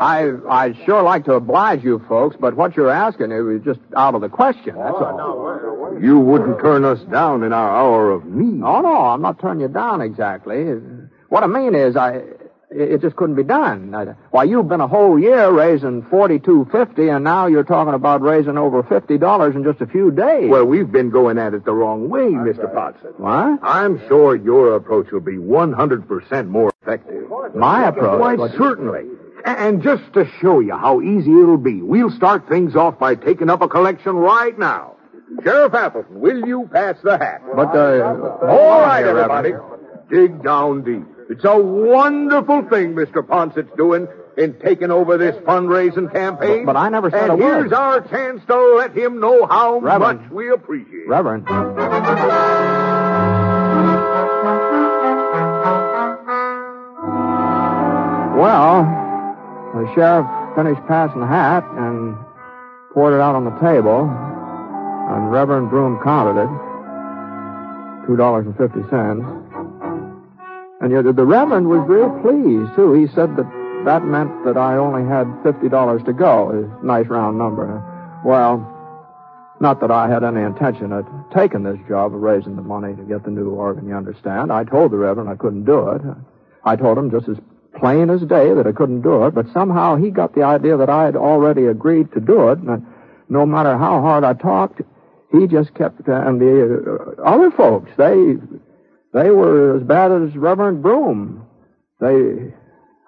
I 0.00 0.30
I'd 0.48 0.76
sure 0.86 1.02
like 1.02 1.24
to 1.24 1.32
oblige 1.32 1.82
you 1.82 2.00
folks, 2.08 2.36
but 2.38 2.54
what 2.54 2.76
you're 2.76 2.90
asking 2.92 3.32
is 3.32 3.60
just 3.64 3.80
out 3.96 4.14
of 4.14 4.20
the 4.20 4.28
question. 4.28 4.76
That's 4.76 4.94
all. 4.94 5.98
You 6.00 6.20
wouldn't 6.20 6.60
turn 6.60 6.84
us 6.84 7.00
down 7.10 7.42
in 7.42 7.52
our 7.52 7.76
hour 7.76 8.12
of 8.12 8.24
need. 8.26 8.62
Oh 8.62 8.82
no, 8.82 8.96
I'm 9.06 9.20
not 9.20 9.40
turning 9.40 9.62
you 9.62 9.68
down 9.68 10.00
exactly. 10.00 10.64
What 11.28 11.42
I 11.42 11.48
mean 11.48 11.74
is, 11.74 11.96
I 11.96 12.22
it 12.74 13.00
just 13.00 13.16
couldn't 13.16 13.36
be 13.36 13.44
done. 13.44 13.94
I, 13.94 14.04
why, 14.30 14.44
you've 14.44 14.68
been 14.68 14.80
a 14.80 14.88
whole 14.88 15.18
year 15.18 15.50
raising 15.50 16.02
forty-two 16.10 16.68
fifty, 16.72 17.08
and 17.08 17.22
now 17.24 17.46
you're 17.46 17.62
talking 17.64 17.94
about 17.94 18.20
raising 18.20 18.58
over 18.58 18.82
fifty 18.82 19.16
dollars 19.16 19.54
in 19.54 19.62
just 19.64 19.80
a 19.80 19.86
few 19.86 20.10
days. 20.10 20.50
Well, 20.50 20.64
we've 20.64 20.90
been 20.90 21.10
going 21.10 21.38
at 21.38 21.54
it 21.54 21.64
the 21.64 21.72
wrong 21.72 22.08
way, 22.08 22.22
Mr. 22.30 22.72
Ponset. 22.74 23.18
What? 23.18 23.60
I'm 23.62 24.00
sure 24.08 24.34
your 24.36 24.74
approach 24.76 25.10
will 25.12 25.20
be 25.20 25.36
100% 25.36 26.48
more 26.48 26.72
effective. 26.82 27.24
My 27.54 27.88
approach? 27.88 28.20
Why, 28.20 28.34
What- 28.34 28.52
certainly. 28.52 29.04
And 29.46 29.82
just 29.82 30.10
to 30.14 30.26
show 30.40 30.60
you 30.60 30.72
how 30.74 31.02
easy 31.02 31.30
it'll 31.30 31.58
be, 31.58 31.82
we'll 31.82 32.10
start 32.10 32.48
things 32.48 32.74
off 32.74 32.98
by 32.98 33.14
taking 33.14 33.50
up 33.50 33.60
a 33.60 33.68
collection 33.68 34.16
right 34.16 34.58
now. 34.58 34.92
Sheriff 35.42 35.74
Appleton, 35.74 36.20
will 36.20 36.46
you 36.46 36.68
pass 36.72 36.96
the 37.02 37.18
hat? 37.18 37.42
But, 37.54 37.76
uh, 37.76 38.46
All 38.48 38.80
right, 38.80 39.04
everybody. 39.04 39.52
Dig 40.08 40.42
down 40.42 40.82
deep. 40.82 41.04
It's 41.30 41.44
a 41.44 41.56
wonderful 41.58 42.62
thing 42.68 42.94
Mr. 42.94 43.26
Ponset's 43.26 43.70
doing 43.76 44.06
in 44.36 44.54
taking 44.60 44.90
over 44.90 45.16
this 45.16 45.36
fundraising 45.44 46.12
campaign. 46.12 46.66
But- 46.66 46.74
but 46.74 46.78
I 46.78 46.88
never 46.88 47.10
said 47.10 47.30
and 47.30 47.32
a 47.32 47.36
word. 47.36 47.60
here's 47.60 47.72
our 47.72 48.00
chance 48.02 48.42
to 48.46 48.74
let 48.76 48.92
him 48.96 49.20
know 49.20 49.46
how 49.46 49.78
Reverend. 49.78 50.22
much 50.22 50.30
we 50.32 50.50
appreciate. 50.50 51.08
Reverend. 51.08 51.46
Well, 58.34 58.82
the 59.74 59.86
sheriff 59.94 60.26
finished 60.56 60.80
passing 60.88 61.20
the 61.20 61.26
hat 61.26 61.62
and 61.78 62.16
poured 62.92 63.14
it 63.14 63.20
out 63.20 63.34
on 63.36 63.44
the 63.44 63.54
table, 63.62 64.10
and 64.10 65.30
Reverend 65.30 65.70
Broom 65.70 66.00
counted 66.02 66.42
it. 66.42 66.50
Two 68.06 68.16
dollars 68.16 68.46
and 70.84 71.16
the 71.16 71.24
Reverend 71.24 71.68
was 71.68 71.86
real 71.88 72.10
pleased, 72.20 72.74
too. 72.76 72.92
He 72.92 73.06
said 73.14 73.36
that 73.36 73.46
that 73.84 74.04
meant 74.04 74.44
that 74.44 74.56
I 74.56 74.76
only 74.76 75.08
had 75.08 75.26
fifty 75.42 75.68
dollars 75.68 76.02
to 76.04 76.12
go. 76.12 76.50
A 76.50 76.84
nice 76.84 77.06
round 77.06 77.38
number. 77.38 77.82
Well, 78.24 78.70
not 79.60 79.80
that 79.80 79.90
I 79.90 80.08
had 80.08 80.24
any 80.24 80.42
intention 80.42 80.92
of 80.92 81.06
taking 81.34 81.62
this 81.62 81.78
job 81.88 82.14
of 82.14 82.20
raising 82.20 82.56
the 82.56 82.62
money 82.62 82.94
to 82.96 83.02
get 83.02 83.24
the 83.24 83.30
new 83.30 83.50
organ, 83.50 83.88
you 83.88 83.94
understand. 83.94 84.52
I 84.52 84.64
told 84.64 84.92
the 84.92 84.96
Reverend 84.96 85.28
I 85.28 85.36
couldn't 85.36 85.64
do 85.64 85.88
it. 85.90 86.02
I 86.64 86.76
told 86.76 86.98
him 86.98 87.10
just 87.10 87.28
as 87.28 87.36
plain 87.78 88.10
as 88.10 88.20
day 88.22 88.54
that 88.54 88.66
I 88.66 88.72
couldn't 88.72 89.02
do 89.02 89.24
it, 89.26 89.34
but 89.34 89.46
somehow 89.52 89.96
he 89.96 90.10
got 90.10 90.34
the 90.34 90.42
idea 90.42 90.76
that 90.76 90.90
I 90.90 91.04
had 91.04 91.16
already 91.16 91.66
agreed 91.66 92.12
to 92.12 92.20
do 92.20 92.48
it, 92.50 92.58
and 92.58 92.86
no 93.28 93.46
matter 93.46 93.76
how 93.76 94.00
hard 94.00 94.24
I 94.24 94.34
talked, 94.34 94.80
he 95.32 95.46
just 95.46 95.74
kept, 95.74 96.06
and 96.06 96.40
the 96.40 97.16
uh, 97.18 97.22
other 97.22 97.50
folks, 97.50 97.90
they, 97.96 98.36
they 99.14 99.30
were 99.30 99.76
as 99.76 99.82
bad 99.82 100.12
as 100.12 100.36
Reverend 100.36 100.82
Broom. 100.82 101.46
They, 102.00 102.52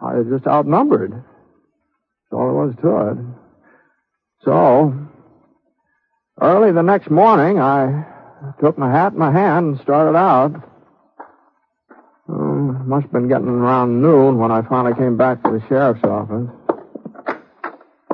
I 0.00 0.14
was 0.14 0.26
just 0.30 0.46
outnumbered. 0.46 1.12
That's 1.12 2.32
all 2.32 2.46
there 2.46 2.54
was 2.54 2.75
to 2.82 3.10
it. 3.10 3.26
So, 4.44 5.06
Early 6.40 6.70
the 6.70 6.82
next 6.82 7.08
morning, 7.10 7.58
I 7.58 8.04
took 8.60 8.76
my 8.76 8.90
hat 8.90 9.14
in 9.14 9.18
my 9.18 9.32
hand 9.32 9.66
and 9.66 9.80
started 9.80 10.18
out. 10.18 10.52
Oh, 12.28 12.34
must 12.34 13.04
have 13.04 13.12
been 13.12 13.28
getting 13.28 13.48
around 13.48 14.02
noon 14.02 14.36
when 14.36 14.50
I 14.50 14.60
finally 14.68 14.94
came 14.94 15.16
back 15.16 15.42
to 15.44 15.50
the 15.50 15.66
sheriff's 15.66 16.04
office. 16.04 16.50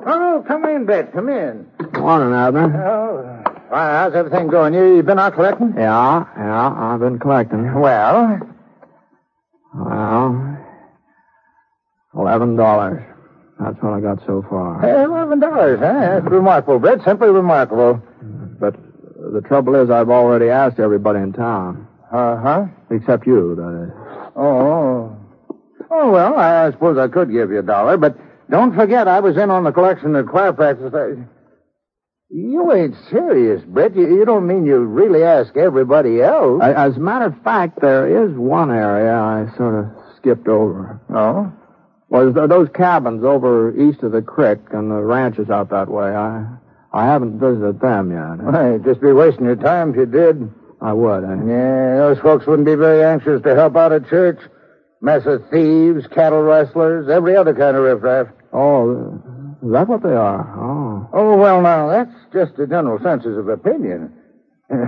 Oh, 0.07 0.45
come 0.47 0.65
in, 0.67 0.87
Bet. 0.87 1.13
Come 1.13 1.29
in. 1.31 1.67
Morning, 1.99 2.33
Abner. 2.33 2.85
Oh, 2.87 3.52
why, 3.73 3.91
how's 3.91 4.15
everything 4.15 4.49
going? 4.49 4.75
You, 4.75 4.97
you 4.97 5.03
been 5.03 5.19
out 5.19 5.35
collecting? 5.35 5.73
Yeah, 5.79 6.25
yeah, 6.37 6.75
I've 6.77 7.01
been 7.01 7.19
collecting. 7.19 7.73
Well, 7.81 8.39
Well, 9.75 10.59
eleven 12.15 12.57
dollars. 12.57 13.03
That's 13.59 13.77
what 13.81 13.95
I 13.95 14.01
got 14.01 14.19
so 14.27 14.45
far. 14.51 14.85
eleven 15.05 15.41
dollars, 15.41 15.79
huh? 15.81 15.93
That's 16.21 16.27
remarkable, 16.27 16.79
Bet. 16.81 17.03
Simply 17.05 17.29
remarkable. 17.31 18.03
But 18.61 18.75
the 19.33 19.41
trouble 19.49 19.75
is, 19.77 19.89
I've 19.91 20.11
already 20.11 20.51
asked 20.51 20.79
everybody 20.79 21.21
in 21.21 21.33
town. 21.33 21.89
Uh 22.13 22.37
huh. 22.37 22.67
Except 22.91 23.27
you, 23.27 23.55
that 23.55 23.85
is. 23.89 23.93
Oh. 24.37 25.17
Oh, 25.91 26.11
well, 26.11 26.39
I 26.39 26.71
suppose 26.73 26.99
I 26.99 27.09
could 27.09 27.31
give 27.31 27.51
you 27.51 27.59
a 27.61 27.63
dollar, 27.63 27.97
but 27.97 28.17
don't 28.51 28.75
forget 28.75 29.09
I 29.09 29.21
was 29.21 29.37
in 29.37 29.51
on 29.51 29.65
the 29.65 29.73
collection 29.73 30.15
at 30.17 30.27
choir 30.27 30.53
practice. 30.53 30.93
You 32.35 32.73
ain't 32.73 32.95
serious, 33.11 33.63
Britt. 33.67 33.95
You, 33.95 34.17
you 34.19 34.25
don't 34.25 34.47
mean 34.47 34.65
you 34.65 34.79
really 34.79 35.23
ask 35.23 35.55
everybody 35.57 36.23
else. 36.23 36.63
I- 36.63 36.73
As 36.73 36.97
a 36.97 37.01
matter 37.01 37.27
of 37.27 37.43
fact, 37.43 37.81
there 37.83 38.25
is 38.25 38.35
one 38.37 38.71
area 38.71 39.15
I 39.15 39.55
sort 39.57 39.75
of 39.75 39.87
skipped 40.17 40.49
over. 40.49 40.99
Oh? 41.15 41.53
Well, 42.09 42.33
there's 42.33 42.49
those 42.49 42.69
cabins 42.75 43.23
over 43.25 43.77
east 43.79 44.03
of 44.03 44.13
the 44.13 44.23
creek 44.23 44.59
and 44.73 44.91
the 44.91 44.97
ranches 45.03 45.51
out 45.51 45.71
that 45.71 45.89
way. 45.89 46.15
I 46.15 46.47
I 46.95 47.07
haven't 47.07 47.39
visited 47.39 47.81
them 47.81 48.11
yet. 48.13 48.45
Why, 48.45 48.77
just 48.85 49.01
be 49.01 49.13
wasting 49.13 49.47
your 49.47 49.57
time 49.57 49.91
if 49.91 49.97
you 49.97 50.07
did. 50.07 50.51
I 50.83 50.93
would. 50.93 51.25
Eh? 51.25 51.37
Yeah, 51.47 51.97
those 51.99 52.19
folks 52.19 52.47
wouldn't 52.47 52.67
be 52.67 52.75
very 52.75 53.03
anxious 53.05 53.41
to 53.43 53.55
help 53.55 53.77
out 53.77 53.93
a 53.93 54.01
church. 54.01 54.39
Mess 55.01 55.25
of 55.27 55.43
thieves, 55.51 56.07
cattle 56.09 56.43
rustlers, 56.43 57.09
every 57.09 57.35
other 57.37 57.55
kind 57.55 57.77
of 57.77 57.83
riffraff. 57.85 58.27
Oh, 58.53 59.23
is 59.63 59.73
that 59.73 59.89
what 59.89 60.03
they 60.03 60.15
are? 60.15 60.55
Oh. 60.59 61.09
Oh, 61.13 61.37
well, 61.37 61.63
now, 61.63 61.89
that's 61.89 62.15
just 62.33 62.59
a 62.59 62.67
general 62.67 62.99
census 63.03 63.37
of 63.39 63.49
opinion. 63.49 64.15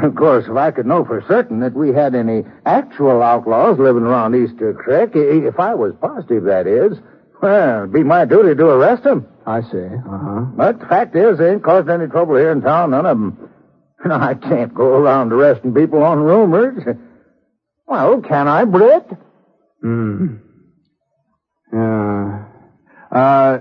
Of 0.03 0.15
course, 0.15 0.47
if 0.49 0.57
I 0.57 0.71
could 0.71 0.87
know 0.87 1.05
for 1.05 1.23
certain 1.29 1.61
that 1.61 1.75
we 1.75 1.93
had 1.93 2.15
any 2.15 2.45
actual 2.65 3.23
outlaws 3.23 3.79
living 3.79 4.05
around 4.05 4.35
Easter 4.35 4.73
Creek, 4.73 5.11
if 5.15 5.61
I 5.61 5.75
was 5.75 5.93
positive, 6.01 6.45
that 6.45 6.67
is, 6.67 6.97
well, 7.43 7.81
it'd 7.81 7.93
be 7.93 8.03
my 8.03 8.25
duty 8.25 8.55
to 8.55 8.67
arrest 8.67 9.03
them. 9.03 9.27
I 9.47 9.61
see. 9.61 9.77
Uh-huh. 9.77 10.41
But 10.57 10.81
the 10.81 10.87
fact 10.87 11.15
is, 11.15 11.37
they 11.37 11.53
ain't 11.53 11.63
caused 11.63 11.91
any 11.91 12.07
trouble 12.07 12.37
here 12.37 12.51
in 12.53 12.63
town, 12.63 12.93
none 12.93 13.05
of 13.05 13.19
them. 13.19 13.51
Now, 14.07 14.21
I 14.27 14.33
can't 14.33 14.75
go 14.75 14.85
around 14.85 15.33
arresting 15.33 15.75
people 15.75 16.03
on 16.03 16.19
rumors. 16.19 16.83
Well, 17.87 18.23
can 18.23 18.49
I, 18.49 18.65
Britt? 18.65 19.07
Hmm. 19.83 20.37
Yeah. 21.71 22.47
Uh, 23.13 23.59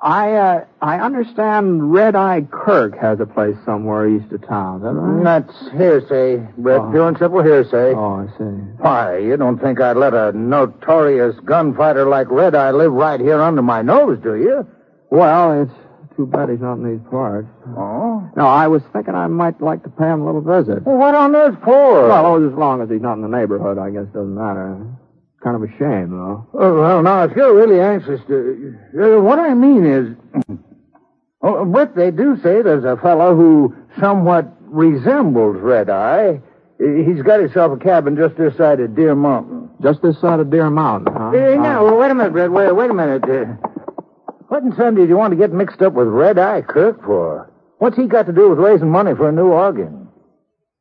I, 0.00 0.32
uh, 0.32 0.64
I 0.80 0.98
understand 0.98 1.92
Red 1.92 2.14
Eye 2.16 2.46
Kirk 2.50 2.96
has 2.98 3.20
a 3.20 3.26
place 3.26 3.56
somewhere 3.64 4.08
east 4.08 4.32
of 4.32 4.46
town. 4.46 4.78
Is 4.78 4.82
that 4.84 4.92
right? 4.92 5.24
That's 5.24 5.70
hearsay, 5.72 6.46
Britt. 6.58 6.80
Oh. 6.80 6.90
Pure 6.90 7.08
and 7.08 7.18
simple 7.18 7.42
hearsay. 7.42 7.94
Oh, 7.94 8.24
I 8.24 8.38
see. 8.38 8.44
Why, 8.78 9.18
you 9.18 9.36
don't 9.36 9.58
think 9.58 9.80
I'd 9.80 9.96
let 9.96 10.14
a 10.14 10.32
notorious 10.32 11.36
gunfighter 11.44 12.06
like 12.06 12.30
Red 12.30 12.54
Eye 12.54 12.70
live 12.70 12.92
right 12.92 13.20
here 13.20 13.40
under 13.40 13.62
my 13.62 13.82
nose, 13.82 14.18
do 14.22 14.36
you? 14.36 14.66
Well, 15.10 15.62
it's 15.62 16.16
too 16.16 16.26
bad 16.26 16.48
he's 16.48 16.60
not 16.60 16.74
in 16.74 16.90
these 16.90 17.06
parts. 17.10 17.48
Oh? 17.76 18.28
No, 18.36 18.46
I 18.46 18.68
was 18.68 18.82
thinking 18.92 19.14
I 19.14 19.26
might 19.26 19.60
like 19.60 19.82
to 19.82 19.90
pay 19.90 20.06
him 20.06 20.22
a 20.22 20.26
little 20.26 20.40
visit. 20.40 20.84
Well, 20.84 20.96
what 20.96 21.14
on 21.14 21.34
earth 21.34 21.58
for? 21.64 22.08
Well, 22.08 22.26
oh, 22.26 22.48
as 22.48 22.54
long 22.56 22.80
as 22.82 22.88
he's 22.88 23.02
not 23.02 23.14
in 23.14 23.22
the 23.22 23.28
neighborhood, 23.28 23.78
I 23.78 23.90
guess 23.90 24.06
doesn't 24.14 24.34
matter. 24.34 24.86
Kind 25.44 25.56
of 25.56 25.62
a 25.62 25.78
shame, 25.78 26.08
though. 26.08 26.48
Oh, 26.54 26.80
well, 26.80 27.02
now, 27.02 27.24
if 27.24 27.36
you're 27.36 27.54
really 27.54 27.78
anxious 27.78 28.18
to... 28.28 28.74
Uh, 28.98 29.20
what 29.20 29.38
I 29.38 29.52
mean 29.52 29.84
is... 29.84 30.16
oh, 31.42 31.66
but 31.66 31.94
they 31.94 32.10
do 32.10 32.36
say 32.36 32.62
there's 32.62 32.84
a 32.84 32.96
fellow 32.96 33.36
who 33.36 33.76
somewhat 34.00 34.50
resembles 34.62 35.58
Red 35.60 35.90
Eye. 35.90 36.40
He's 36.78 37.20
got 37.22 37.40
himself 37.40 37.78
a 37.78 37.84
cabin 37.84 38.16
just 38.16 38.38
this 38.38 38.56
side 38.56 38.80
of 38.80 38.96
Deer 38.96 39.14
Mountain. 39.14 39.68
Just 39.82 40.00
this 40.00 40.18
side 40.18 40.40
of 40.40 40.50
Deer 40.50 40.70
Mountain, 40.70 41.12
huh? 41.12 41.30
Hey, 41.32 41.58
now, 41.58 41.94
wait 41.94 42.10
a 42.10 42.14
minute, 42.14 42.32
Red. 42.32 42.50
Wait, 42.50 42.72
wait 42.74 42.90
a 42.90 42.94
minute. 42.94 43.24
Uh, 43.24 43.44
what 44.48 44.62
in 44.62 44.74
Sunday 44.76 45.02
do 45.02 45.08
you 45.08 45.16
want 45.18 45.32
to 45.32 45.36
get 45.36 45.52
mixed 45.52 45.82
up 45.82 45.92
with 45.92 46.08
Red 46.08 46.38
Eye 46.38 46.62
Kirk 46.62 47.04
for? 47.04 47.52
What's 47.78 47.98
he 47.98 48.06
got 48.06 48.24
to 48.26 48.32
do 48.32 48.48
with 48.48 48.58
raising 48.58 48.90
money 48.90 49.14
for 49.14 49.28
a 49.28 49.32
new 49.32 49.48
organ? 49.48 50.08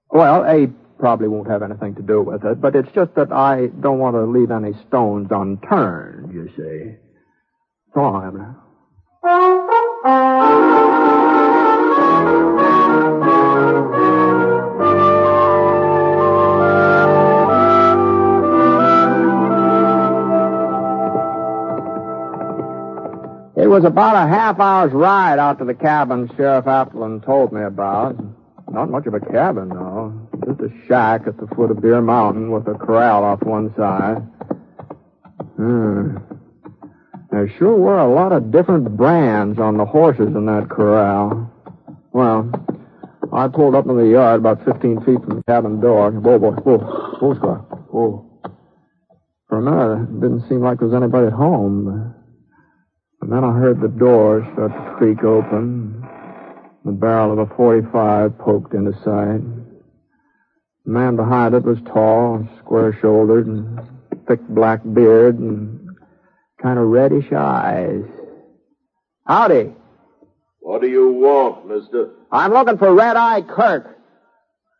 Well, 0.10 0.46
a 0.46 0.68
probably 1.04 1.28
won't 1.28 1.50
have 1.50 1.62
anything 1.62 1.94
to 1.96 2.02
do 2.02 2.22
with 2.22 2.46
it, 2.46 2.62
but 2.62 2.78
it's 2.78 2.90
just 2.96 3.14
that 3.16 3.30
I 3.30 3.68
don't 3.82 4.00
want 4.00 4.16
to 4.16 4.24
leave 4.24 4.52
any 4.52 4.72
stones 4.88 5.28
unturned, 5.32 6.34
you 6.34 6.48
see. 6.56 6.96
Go 7.94 8.06
on, 8.06 8.26
Abner. 8.26 8.56
It 23.62 23.68
was 23.68 23.84
about 23.84 24.16
a 24.16 24.26
half 24.30 24.58
hour's 24.62 24.94
ride 24.94 25.38
out 25.38 25.60
to 25.60 25.66
the 25.66 25.74
cabin 25.74 26.32
Sheriff 26.38 26.66
Appleton 26.66 27.20
told 27.20 27.52
me 27.52 27.62
about. 27.62 28.16
Not 28.72 28.90
much 28.90 29.06
of 29.06 29.14
a 29.14 29.20
cabin, 29.20 29.68
though. 29.68 30.23
Just 30.46 30.60
a 30.60 30.88
shack 30.88 31.22
at 31.28 31.38
the 31.38 31.48
foot 31.56 31.72
of 31.72 31.82
Deer 31.82 32.02
Mountain 32.02 32.52
with 32.52 32.68
a 32.68 32.74
corral 32.74 33.24
off 33.24 33.42
one 33.44 33.74
side. 33.78 34.18
Hmm. 35.56 36.18
There 37.32 37.50
sure 37.58 37.78
were 37.78 38.00
a 38.00 38.14
lot 38.14 38.32
of 38.32 38.52
different 38.52 38.98
brands 38.98 39.60
on 39.60 39.78
the 39.78 39.86
horses 39.86 40.36
in 40.36 40.46
that 40.48 40.70
corral. 40.70 41.52
Well, 42.12 42.52
I 43.32 43.48
pulled 43.48 43.74
up 43.74 43.88
in 43.88 43.98
the 43.98 44.08
yard 44.08 44.40
about 44.40 44.64
15 44.66 45.00
feet 45.02 45.20
from 45.24 45.38
the 45.38 45.44
cabin 45.48 45.80
door. 45.80 46.12
Whoa, 46.12 46.38
whoa, 46.38 46.52
whoa, 46.52 46.78
whoa, 46.78 47.36
Squire. 47.36 47.58
Whoa. 47.90 48.26
For 49.48 49.58
a 49.58 49.62
minute, 49.62 50.10
it 50.10 50.22
didn't 50.22 50.48
seem 50.50 50.62
like 50.62 50.80
there 50.80 50.88
was 50.88 50.96
anybody 50.96 51.28
at 51.28 51.34
home. 51.34 52.14
And 53.22 53.32
then 53.32 53.44
I 53.44 53.54
heard 53.54 53.82
the 53.82 53.88
door 53.88 54.48
start 54.54 54.72
to 54.72 54.96
creak 54.98 55.24
open. 55.24 56.06
The 56.86 56.92
barrel 56.92 57.32
of 57.32 57.40
a 57.40 57.56
45 57.56 58.38
poked 58.38 58.74
into 58.74 58.92
sight. 59.04 59.63
The 60.86 60.92
man 60.92 61.16
behind 61.16 61.56
it 61.56 61.64
was 61.64 61.78
tall, 61.88 62.46
square-shouldered, 62.60 63.48
and 63.48 63.80
thick 64.28 64.42
black 64.50 64.82
beard, 64.94 65.40
and 65.40 65.90
kind 66.62 66.78
of 66.78 66.88
reddish 66.88 67.32
eyes. 67.32 68.04
Howdy. 69.26 69.74
What 70.60 70.82
do 70.82 70.88
you 70.88 71.14
want, 71.14 71.68
mister? 71.68 72.12
I'm 72.32 72.52
looking 72.52 72.78
for 72.78 72.94
Red 72.94 73.16
Eye 73.16 73.42
Kirk. 73.42 73.98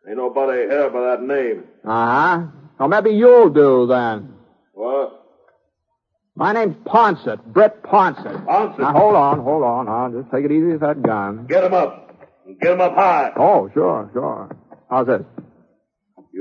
Ain't 0.06 0.18
nobody 0.18 0.68
here 0.68 0.90
by 0.90 1.00
that 1.00 1.22
name. 1.22 1.64
Uh-huh. 1.84 2.46
Well, 2.78 2.88
maybe 2.88 3.10
you'll 3.10 3.48
do 3.50 3.86
then. 3.86 4.34
What? 4.72 5.22
My 6.36 6.52
name's 6.52 6.76
Ponset, 6.84 7.42
Britt 7.46 7.82
Ponset. 7.82 8.44
Ponset? 8.44 8.78
Now, 8.78 8.92
hold 8.92 9.14
on, 9.14 9.40
hold 9.40 9.62
on. 9.62 9.88
I'll 9.88 10.10
just 10.10 10.30
take 10.30 10.44
it 10.44 10.50
easy 10.50 10.72
with 10.72 10.80
that 10.80 11.00
gun. 11.00 11.46
Get 11.46 11.64
him 11.64 11.72
up. 11.72 12.10
Get 12.60 12.72
him 12.72 12.80
up 12.80 12.94
high. 12.94 13.32
Oh, 13.36 13.70
sure, 13.72 14.10
sure. 14.12 14.54
How's 14.90 15.06
this? 15.06 15.22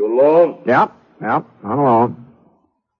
You 0.03 0.19
alone? 0.19 0.63
Yep, 0.65 0.91
yep, 1.21 1.45
I'm 1.63 1.79
alone. 1.79 2.25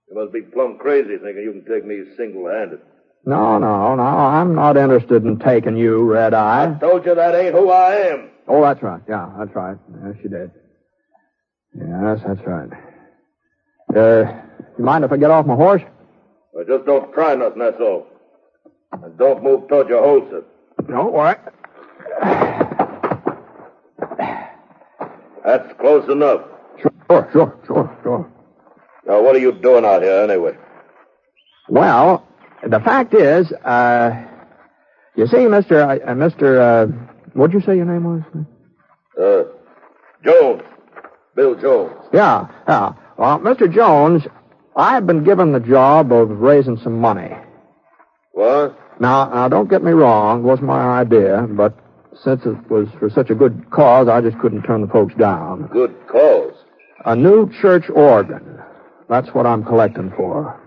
You 0.10 0.16
must 0.16 0.32
be 0.32 0.42
plumb 0.42 0.78
crazy 0.80 1.18
thinking 1.18 1.44
you 1.44 1.52
can 1.52 1.66
take 1.66 1.86
me 1.86 2.02
single-handed. 2.16 2.80
No, 3.26 3.58
no, 3.58 3.96
no, 3.96 4.04
I'm 4.04 4.56
not 4.56 4.78
interested 4.78 5.26
in 5.26 5.38
taking 5.40 5.76
you, 5.76 6.04
Red 6.04 6.34
Eye. 6.34 6.74
I 6.76 6.80
told 6.80 7.06
you 7.06 7.14
that 7.16 7.36
ain't 7.36 7.56
who 7.56 7.70
I 7.72 7.96
am. 7.96 8.30
Oh, 8.48 8.62
that's 8.62 8.82
right. 8.82 9.02
Yeah, 9.10 9.30
that's 9.38 9.54
right. 9.54 9.78
Yes, 10.06 10.16
you 10.24 10.30
did. 10.30 10.52
Yes, 11.76 12.22
that's 12.26 12.48
right. 12.48 12.70
Uh, 13.94 14.42
you 14.78 14.86
mind 14.86 15.04
if 15.04 15.12
I 15.12 15.18
get 15.18 15.30
off 15.30 15.46
my 15.46 15.56
horse? 15.56 15.84
Well, 16.54 16.64
just 16.66 16.86
don't 16.86 17.14
try 17.14 17.36
nothing, 17.36 17.60
that's 17.60 17.82
all. 17.82 18.08
And 18.94 19.18
don't 19.18 19.44
move 19.44 19.68
toward 19.68 19.90
your 19.90 20.04
holster. 20.04 20.44
Don't 20.88 21.12
worry. 21.12 21.36
That's 25.44 25.80
close 25.82 26.10
enough. 26.10 26.42
Sure, 27.10 27.30
sure, 27.32 27.60
sure, 27.68 28.00
sure. 28.04 28.32
Now, 29.06 29.22
what 29.22 29.36
are 29.36 29.40
you 29.40 29.52
doing 29.52 29.86
out 29.86 30.02
here, 30.02 30.22
anyway? 30.22 30.58
Well, 31.70 32.26
the 32.68 32.80
fact 32.80 33.14
is, 33.14 33.52
uh, 33.52 34.26
you 35.16 35.28
see, 35.28 35.38
Mr. 35.38 36.02
Uh, 36.02 36.14
Mr. 36.14 36.60
Uh, 36.60 36.88
what'd 37.34 37.54
you 37.54 37.62
say 37.62 37.76
your 37.76 37.86
name 37.86 38.04
was? 38.04 38.46
Uh, 39.20 39.44
Jones. 40.24 40.63
Bill 41.36 41.56
Jones. 41.56 41.94
Yeah, 42.13 42.48
yeah. 42.68 42.94
Well, 43.18 43.39
Mr. 43.39 43.72
Jones, 43.74 44.24
I've 44.76 45.06
been 45.06 45.24
given 45.24 45.52
the 45.52 45.60
job 45.60 46.12
of 46.12 46.30
raising 46.30 46.78
some 46.78 47.00
money. 47.00 47.32
What? 48.32 48.78
Now, 49.00 49.30
now, 49.30 49.48
don't 49.50 49.70
get 49.70 49.84
me 49.84 49.92
wrong. 49.92 50.39
It 50.39 50.44
wasn't 50.44 50.68
my 50.68 51.00
idea, 51.00 51.48
but 51.50 51.78
since 52.24 52.46
it 52.46 52.70
was 52.70 52.88
for 53.00 53.10
such 53.10 53.30
a 53.30 53.36
good 53.36 53.70
cause, 53.72 54.08
I 54.08 54.22
just 54.22 54.38
couldn't 54.39 54.63
turn 54.63 54.82
the 54.82 54.88
folks 54.88 55.16
down. 55.16 55.68
Good 55.72 55.96
cause. 56.08 56.53
A 57.06 57.16
new 57.16 57.52
church 57.62 57.89
organ. 57.89 58.60
That's 59.10 59.30
what 59.34 59.46
I'm 59.46 59.63
collecting 59.63 60.12
for. 60.16 60.60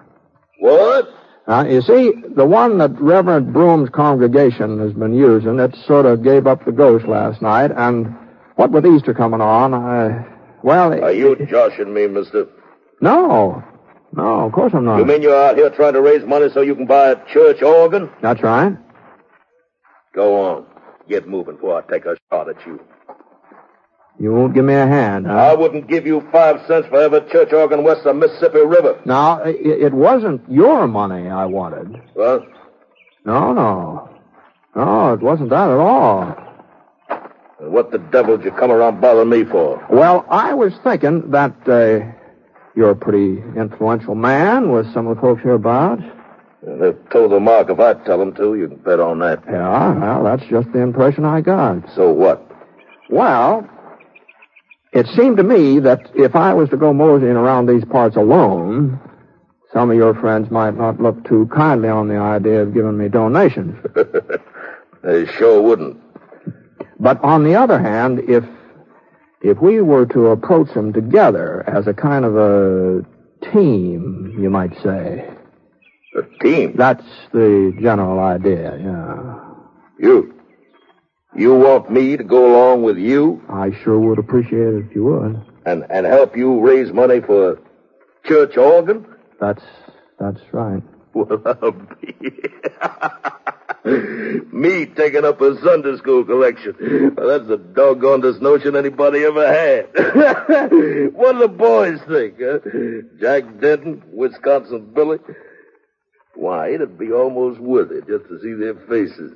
What? 0.61 1.09
Now, 1.49 1.64
you 1.64 1.81
see, 1.81 2.12
the 2.35 2.44
one 2.44 2.79
that 2.79 2.90
Reverend 3.01 3.53
Broom's 3.53 3.88
congregation 3.90 4.81
has 4.81 4.92
been 4.92 5.14
using, 5.14 5.59
it 5.61 5.75
sort 5.87 6.05
of 6.05 6.22
gave 6.22 6.46
up 6.46 6.64
the 6.64 6.72
ghost 6.72 7.07
last 7.07 7.40
night, 7.40 7.70
and 7.77 8.14
what 8.57 8.72
with 8.72 8.85
Easter 8.85 9.14
coming 9.14 9.40
on, 9.40 9.72
I, 9.72 10.27
well... 10.62 10.92
Are 10.92 11.12
you 11.12 11.37
joshing 11.49 11.94
me, 11.94 12.07
mister? 12.09 12.49
No. 13.01 13.62
No, 14.12 14.46
of 14.46 14.53
course 14.53 14.72
I'm 14.75 14.85
not. 14.85 14.99
You 14.99 15.05
mean 15.05 15.22
you're 15.22 15.37
out 15.37 15.57
here 15.57 15.70
trying 15.70 15.92
to 15.92 16.01
raise 16.01 16.27
money 16.27 16.49
so 16.53 16.62
you 16.62 16.75
can 16.75 16.87
buy 16.87 17.11
a 17.11 17.33
church 17.33 17.62
organ? 17.62 18.11
That's 18.22 18.42
right. 18.42 18.77
Go 20.14 20.40
on. 20.40 20.66
Get 21.09 21.29
moving 21.29 21.57
before 21.57 21.83
I 21.83 21.92
take 21.92 22.07
a 22.07 22.16
shot 22.31 22.49
at 22.49 22.66
you. 22.66 22.81
You 24.18 24.33
won't 24.33 24.55
give 24.55 24.64
me 24.64 24.74
a 24.74 24.87
hand, 24.87 25.26
huh? 25.26 25.35
I 25.35 25.55
wouldn't 25.55 25.88
give 25.88 26.07
you 26.07 26.26
five 26.33 26.66
cents 26.66 26.88
for 26.88 27.00
every 27.00 27.20
church 27.31 27.52
organ 27.52 27.85
west 27.85 28.07
of 28.07 28.18
the 28.18 28.26
Mississippi 28.26 28.61
River. 28.61 28.98
Now, 29.05 29.42
it, 29.42 29.57
it 29.64 29.92
wasn't 29.92 30.50
your 30.50 30.87
money 30.87 31.29
I 31.29 31.44
wanted. 31.44 32.00
What? 32.14 32.46
No, 33.26 33.52
no. 33.52 34.09
No, 34.74 35.12
it 35.12 35.20
wasn't 35.20 35.50
that 35.50 35.68
at 35.70 35.79
all. 35.79 36.35
What 37.59 37.90
the 37.90 37.98
devil 37.98 38.37
did 38.37 38.44
you 38.46 38.52
come 38.52 38.70
around 38.70 39.00
bothering 39.00 39.29
me 39.29 39.44
for? 39.44 39.85
Well, 39.90 40.24
I 40.31 40.55
was 40.55 40.72
thinking 40.83 41.31
that 41.31 41.55
uh, 41.66 42.11
you're 42.74 42.90
a 42.90 42.96
pretty 42.96 43.42
influential 43.57 44.14
man 44.14 44.70
with 44.70 44.92
some 44.94 45.07
of 45.07 45.16
the 45.16 45.20
folks 45.20 45.42
hereabouts. 45.42 46.02
And 46.66 46.83
they've 46.83 47.11
told 47.11 47.33
the 47.33 47.40
mark 47.40 47.70
if 47.70 47.81
I 47.81 47.94
tell 48.05 48.18
them 48.18 48.35
to. 48.35 48.55
You 48.55 48.68
can 48.68 48.79
bet 48.79 49.00
on 49.00 49.18
that. 49.20 49.42
Yeah, 49.46 49.94
well, 49.94 50.24
that's 50.24 50.48
just 50.48 50.72
the 50.72 50.81
impression 50.81 51.24
I 51.24 51.40
got. 51.40 51.85
So 51.94 52.11
what? 52.12 52.50
Well, 53.09 53.68
it 54.96 55.06
seemed 55.09 55.37
to 55.37 55.42
me 55.42 55.78
that 55.80 56.11
if 56.14 56.35
I 56.35 56.54
was 56.54 56.70
to 56.70 56.76
go 56.78 56.92
moseying 56.94 57.37
around 57.37 57.66
these 57.66 57.85
parts 57.85 58.16
alone, 58.16 58.98
some 59.72 59.90
of 59.90 59.96
your 59.96 60.14
friends 60.14 60.50
might 60.50 60.74
not 60.74 61.00
look 61.00 61.22
too 61.28 61.48
kindly 61.54 61.90
on 61.90 62.09
the 62.09 62.16
idea 62.16 62.62
of 62.62 62.72
giving 62.72 62.96
me 62.96 63.09
donations. 63.09 63.76
they 65.02 65.26
sure 65.26 65.61
wouldn't. 65.61 66.00
But 66.98 67.22
on 67.22 67.44
the 67.44 67.54
other 67.54 67.78
hand, 67.78 68.20
if 68.26 68.44
if 69.42 69.61
we 69.61 69.82
were 69.82 70.06
to 70.06 70.28
approach 70.28 70.72
them 70.72 70.94
together 70.94 71.62
as 71.68 71.87
a 71.87 71.92
kind 71.92 72.24
of 72.24 72.37
a 72.37 73.04
team, 73.52 74.35
you 74.40 74.48
might 74.48 74.74
say. 74.82 75.28
A 76.16 76.42
team? 76.42 76.74
That's 76.74 77.04
the 77.32 77.76
general 77.78 78.18
idea, 78.18 78.78
yeah. 78.82 79.40
You? 79.98 80.36
You 81.37 81.55
want 81.55 81.90
me 81.90 82.16
to 82.16 82.25
go 82.25 82.51
along 82.51 82.83
with 82.83 82.96
you? 82.96 83.42
I 83.51 83.70
sure 83.85 83.99
would 83.99 84.18
appreciate 84.18 84.68
it 84.68 84.87
if 84.87 84.94
you 84.94 85.05
would. 85.05 85.44
And 85.66 85.85
and 85.90 86.07
help 86.07 86.35
you 86.35 86.61
raise 86.61 86.90
money 86.92 87.20
for 87.20 87.53
a 87.53 87.59
church 88.25 88.57
organ? 88.57 89.07
That's 89.38 89.62
that's 90.18 90.40
right. 90.53 90.83
Well, 91.12 91.42
I'll 91.46 91.72
be. 91.72 92.14
Me 94.51 94.87
taking 94.87 95.25
up 95.25 95.40
a 95.40 95.61
Sunday 95.61 95.96
school 95.99 96.25
collection. 96.25 96.75
Well, 97.16 97.29
that's 97.29 97.46
the 97.46 97.59
doggonedest 97.59 98.40
notion 98.40 98.75
anybody 98.75 99.22
ever 99.25 99.46
had. 99.46 99.87
what 101.14 101.33
do 101.33 101.38
the 101.40 101.49
boys 101.49 102.01
think, 102.09 102.37
huh? 102.40 102.59
Jack 103.20 103.61
Denton, 103.61 104.03
Wisconsin 104.11 104.90
Billy? 104.92 105.18
Why, 106.35 106.70
it'd 106.70 106.99
be 106.99 107.12
almost 107.12 107.61
worth 107.61 107.92
it 107.92 108.09
just 108.09 108.27
to 108.29 108.40
see 108.40 108.55
their 108.55 108.75
faces. 108.88 109.33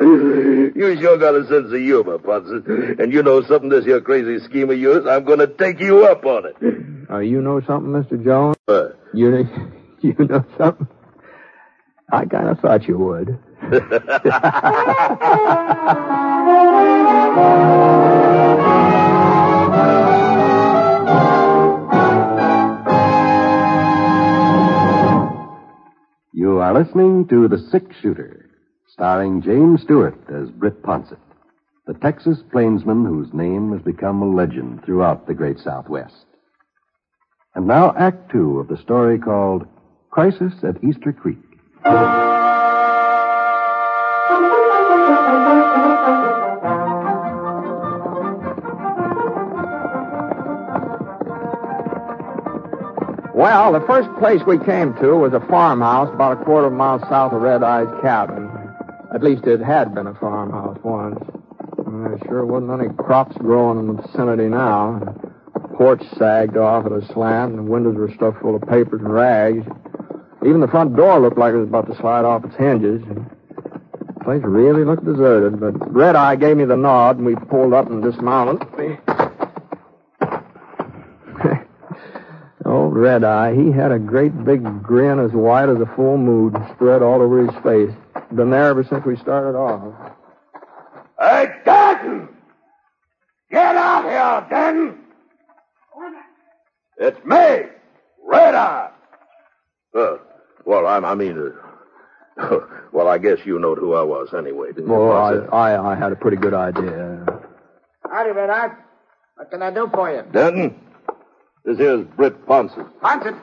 You 0.00 0.96
sure 1.00 1.18
got 1.18 1.34
a 1.34 1.44
sense 1.46 1.72
of 1.72 1.80
humor, 1.80 2.18
Ponset. 2.18 3.00
And 3.00 3.12
you 3.12 3.22
know 3.22 3.42
something, 3.42 3.68
this 3.68 3.84
here 3.84 4.00
crazy 4.00 4.38
scheme 4.44 4.70
of 4.70 4.78
yours, 4.78 5.06
I'm 5.06 5.24
going 5.24 5.40
to 5.40 5.48
take 5.48 5.80
you 5.80 6.04
up 6.06 6.24
on 6.24 6.46
it. 6.46 6.56
Uh, 7.10 7.18
you 7.18 7.40
know 7.40 7.60
something, 7.66 7.90
Mr. 7.90 8.22
Jones? 8.22 8.56
What? 8.66 8.98
You, 9.14 9.48
you 10.00 10.14
know 10.18 10.44
something? 10.56 10.86
I 12.12 12.24
kind 12.26 12.48
of 12.48 12.60
thought 12.60 12.86
you 12.86 12.98
would. 12.98 13.38
You 26.38 26.60
are 26.60 26.72
listening 26.72 27.26
to 27.28 27.48
The 27.48 27.58
Six 27.58 27.96
Shooter, 28.00 28.47
starring 28.98 29.40
James 29.40 29.80
Stewart 29.82 30.18
as 30.28 30.50
Britt 30.50 30.82
Ponset. 30.82 31.20
the 31.86 31.94
Texas 31.94 32.38
plainsman 32.50 33.04
whose 33.04 33.32
name 33.32 33.70
has 33.72 33.80
become 33.80 34.20
a 34.20 34.28
legend 34.28 34.84
throughout 34.84 35.28
the 35.28 35.34
great 35.34 35.58
Southwest. 35.60 36.26
And 37.54 37.68
now, 37.68 37.94
Act 37.96 38.30
Two 38.32 38.58
of 38.58 38.66
the 38.66 38.76
story 38.76 39.18
called 39.20 39.66
Crisis 40.10 40.52
at 40.64 40.82
Easter 40.82 41.12
Creek. 41.12 41.38
Well, 53.34 53.72
the 53.72 53.84
first 53.86 54.08
place 54.18 54.40
we 54.46 54.58
came 54.58 54.94
to 54.94 55.14
was 55.16 55.32
a 55.32 55.40
farmhouse 55.46 56.12
about 56.12 56.40
a 56.40 56.44
quarter 56.44 56.66
of 56.66 56.72
a 56.72 56.76
mile 56.76 56.98
south 57.08 57.32
of 57.32 57.40
Red 57.40 57.62
Eye's 57.62 57.86
cabin. 58.02 58.47
At 59.14 59.22
least 59.22 59.46
it 59.46 59.60
had 59.60 59.94
been 59.94 60.06
a 60.06 60.14
farmhouse 60.14 60.78
once. 60.84 61.18
And 61.86 62.04
there 62.04 62.18
sure 62.26 62.44
wasn't 62.44 62.78
any 62.78 62.92
crops 62.94 63.34
growing 63.38 63.78
in 63.78 63.86
the 63.96 64.02
vicinity 64.02 64.48
now. 64.48 65.00
The 65.54 65.68
porch 65.76 66.02
sagged 66.18 66.58
off 66.58 66.84
at 66.84 66.92
a 66.92 67.04
slant, 67.06 67.54
and 67.54 67.58
the 67.58 67.70
windows 67.70 67.96
were 67.96 68.12
stuffed 68.12 68.40
full 68.42 68.54
of 68.54 68.62
papers 68.62 69.00
and 69.00 69.10
rags. 69.12 69.66
Even 70.44 70.60
the 70.60 70.68
front 70.68 70.94
door 70.94 71.18
looked 71.20 71.38
like 71.38 71.54
it 71.54 71.58
was 71.58 71.68
about 71.68 71.86
to 71.90 71.96
slide 71.96 72.26
off 72.26 72.44
its 72.44 72.54
hinges. 72.56 73.02
The 73.06 74.24
place 74.24 74.42
really 74.44 74.84
looked 74.84 75.06
deserted, 75.06 75.58
but 75.58 75.90
Red 75.90 76.14
Eye 76.14 76.36
gave 76.36 76.58
me 76.58 76.66
the 76.66 76.76
nod, 76.76 77.16
and 77.16 77.24
we 77.24 77.34
pulled 77.34 77.72
up 77.72 77.90
and 77.90 78.02
dismounted. 78.02 78.60
Old 82.66 82.94
Red 82.94 83.24
Eye, 83.24 83.54
he 83.54 83.72
had 83.72 83.90
a 83.90 83.98
great 83.98 84.44
big 84.44 84.82
grin 84.82 85.18
as 85.18 85.32
white 85.32 85.70
as 85.70 85.80
a 85.80 85.86
full 85.96 86.18
moon 86.18 86.52
spread 86.74 87.02
all 87.02 87.22
over 87.22 87.46
his 87.46 87.62
face. 87.62 87.96
Been 88.34 88.50
there 88.50 88.64
ever 88.68 88.84
since 88.84 89.04
we 89.06 89.16
started 89.16 89.56
off. 89.56 90.12
Hey, 91.18 91.46
Denton! 91.64 92.28
Get 93.50 93.74
out 93.74 94.04
here, 94.04 94.46
Denton! 94.50 94.98
It's 96.98 97.18
me, 97.24 97.70
Red 98.26 98.54
Eye. 98.54 98.90
Uh, 99.96 100.16
well, 100.66 100.86
I, 100.86 100.98
I 100.98 101.14
mean, 101.14 101.52
uh, 102.38 102.58
well, 102.92 103.08
I 103.08 103.18
guess 103.18 103.38
you 103.44 103.58
knowed 103.58 103.78
who 103.78 103.94
I 103.94 104.02
was 104.02 104.28
anyway, 104.36 104.68
didn't 104.68 104.88
you? 104.88 104.92
Well, 104.92 105.12
I, 105.52 105.72
I, 105.72 105.92
I 105.92 105.96
had 105.96 106.12
a 106.12 106.16
pretty 106.16 106.36
good 106.36 106.54
idea. 106.54 107.24
Howdy, 108.10 108.30
Red 108.30 108.50
Eye. 108.50 108.68
What 109.36 109.50
can 109.50 109.62
I 109.62 109.70
do 109.70 109.88
for 109.92 110.10
you? 110.12 110.22
Denton, 110.32 110.78
this 111.64 111.78
here's 111.78 112.04
Britt 112.16 112.46
Ponce. 112.46 112.72
Ponset. 113.02 113.40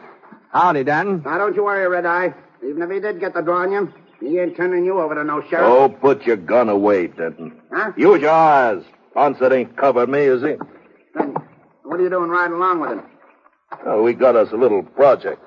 Howdy, 0.52 0.84
Denton. 0.84 1.24
Now, 1.26 1.38
don't 1.38 1.56
you 1.56 1.64
worry, 1.64 1.88
Red 1.88 2.06
Eye. 2.06 2.34
Even 2.64 2.82
if 2.82 2.90
he 2.92 3.00
did 3.00 3.20
get 3.20 3.34
the 3.34 3.42
draw 3.42 3.62
on 3.62 3.72
you, 3.72 3.94
he 4.26 4.40
ain't 4.40 4.56
turning 4.56 4.86
you 4.86 5.00
over 5.00 5.16
to 5.16 5.24
no 5.24 5.42
sheriff. 5.50 5.66
Oh, 5.68 5.90
put 5.90 6.24
your 6.26 6.38
gun 6.38 6.70
away, 6.70 7.08
Denton. 7.08 7.62
Huh? 7.72 7.92
Use 7.98 8.22
your 8.22 8.32
eyes. 8.32 8.84
Ponce 9.14 9.38
ain't 9.42 9.78
covered 9.78 10.10
me, 10.10 10.20
is 10.20 10.42
he? 10.42 10.56
Then 11.14 11.36
what 11.84 12.00
are 12.00 12.04
you 12.04 12.10
doing 12.10 12.30
riding 12.30 12.56
along 12.58 12.82
with 12.82 12.92
him? 12.92 13.04
Oh, 13.86 14.04
we 14.04 14.14
got 14.14 14.36
us 14.36 14.50
a 14.52 14.58
little 14.58 14.84
project. 14.84 15.42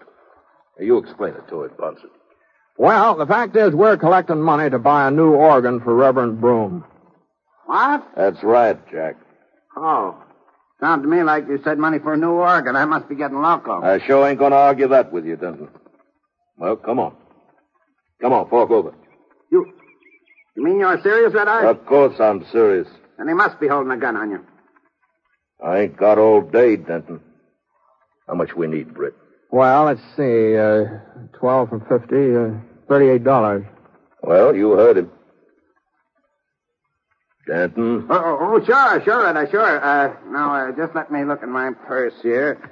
You 0.79 0.99
explain 0.99 1.35
it 1.35 1.49
to 1.49 1.65
him, 1.65 1.71
Ponce. 1.79 2.01
Well, 2.77 3.17
the 3.17 3.27
fact 3.27 3.57
is, 3.57 3.75
we're 3.75 3.97
collecting 3.97 4.41
money 4.41 4.71
to 4.71 4.79
buy 4.79 5.09
a 5.09 5.11
new 5.11 5.33
organ 5.33 5.81
for 5.81 5.95
Reverend 5.95 6.41
Broom. 6.41 6.85
What? 7.67 8.09
That's 8.17 8.43
right, 8.43 8.79
Jack. 8.91 9.17
Oh. 9.77 10.17
Sounds 10.81 11.03
to 11.03 11.09
me 11.09 11.25
like 11.25 11.49
you 11.49 11.61
said 11.65 11.77
money 11.77 11.99
for 11.99 12.15
a 12.15 12.17
new 12.17 12.31
organ. 12.31 12.77
I 12.77 12.85
must 12.85 13.09
be 13.09 13.17
getting 13.17 13.43
loco. 13.43 13.83
I 13.83 13.99
sure 14.07 14.27
ain't 14.29 14.39
gonna 14.39 14.55
argue 14.55 14.89
that 14.89 15.13
with 15.13 15.27
you, 15.27 15.37
Denton. 15.37 15.69
Well, 16.57 16.77
come 16.77 17.01
on. 17.01 17.17
Come 18.21 18.33
on, 18.33 18.49
fork 18.49 18.71
over. 18.71 18.95
You 19.51 19.73
You 20.57 20.65
mean 20.65 20.81
you're 20.81 21.01
serious, 21.03 21.33
Red 21.35 21.49
Eye? 21.49 21.67
Of 21.67 21.87
course 21.87 22.19
I'm 22.21 22.45
serious. 22.51 22.89
Then 23.17 23.29
he 23.29 23.35
must 23.35 23.61
be 23.61 23.69
holding 23.69 23.93
a 23.93 23.97
gun 23.97 24.17
on 24.17 24.31
you. 24.31 24.45
I 25.65 25.81
ain't 25.81 25.97
got 25.97 26.19
all 26.19 26.41
day, 26.41 26.77
Denton. 26.77 27.21
How 28.27 28.35
much 28.35 28.55
we 28.55 28.67
need, 28.67 28.95
Britt? 28.95 29.15
Well, 29.51 29.85
let's 29.85 30.01
see. 30.17 30.57
Uh, 30.57 30.85
12 31.39 31.69
from 31.69 31.81
50, 31.81 31.95
uh, 31.95 32.89
$38. 32.89 33.67
Well, 34.23 34.55
you 34.55 34.73
heard 34.73 34.99
him. 34.99 35.11
Denton. 37.47 38.07
Oh, 38.11 38.15
oh, 38.15 38.39
oh, 38.41 38.65
sure, 38.65 39.03
sure, 39.05 39.25
Red 39.25 39.37
Eye, 39.37 39.51
sure. 39.51 39.83
Uh, 39.85 40.15
now, 40.31 40.55
uh, 40.55 40.73
just 40.77 40.95
let 40.95 41.11
me 41.11 41.25
look 41.25 41.43
in 41.43 41.51
my 41.51 41.71
purse 41.87 42.15
here. 42.23 42.71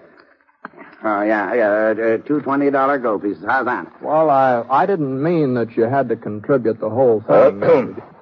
Oh, 1.04 1.22
yeah, 1.22 1.54
yeah, 1.54 1.70
uh, 1.90 2.16
two 2.26 2.40
$20 2.40 3.02
gold 3.02 3.22
pieces. 3.22 3.44
How's 3.46 3.66
that? 3.66 4.02
Well, 4.02 4.30
I, 4.30 4.64
I 4.70 4.86
didn't 4.86 5.22
mean 5.22 5.54
that 5.54 5.76
you 5.76 5.84
had 5.84 6.08
to 6.08 6.16
contribute 6.16 6.80
the 6.80 6.88
whole 6.90 7.20
thing. 7.20 7.62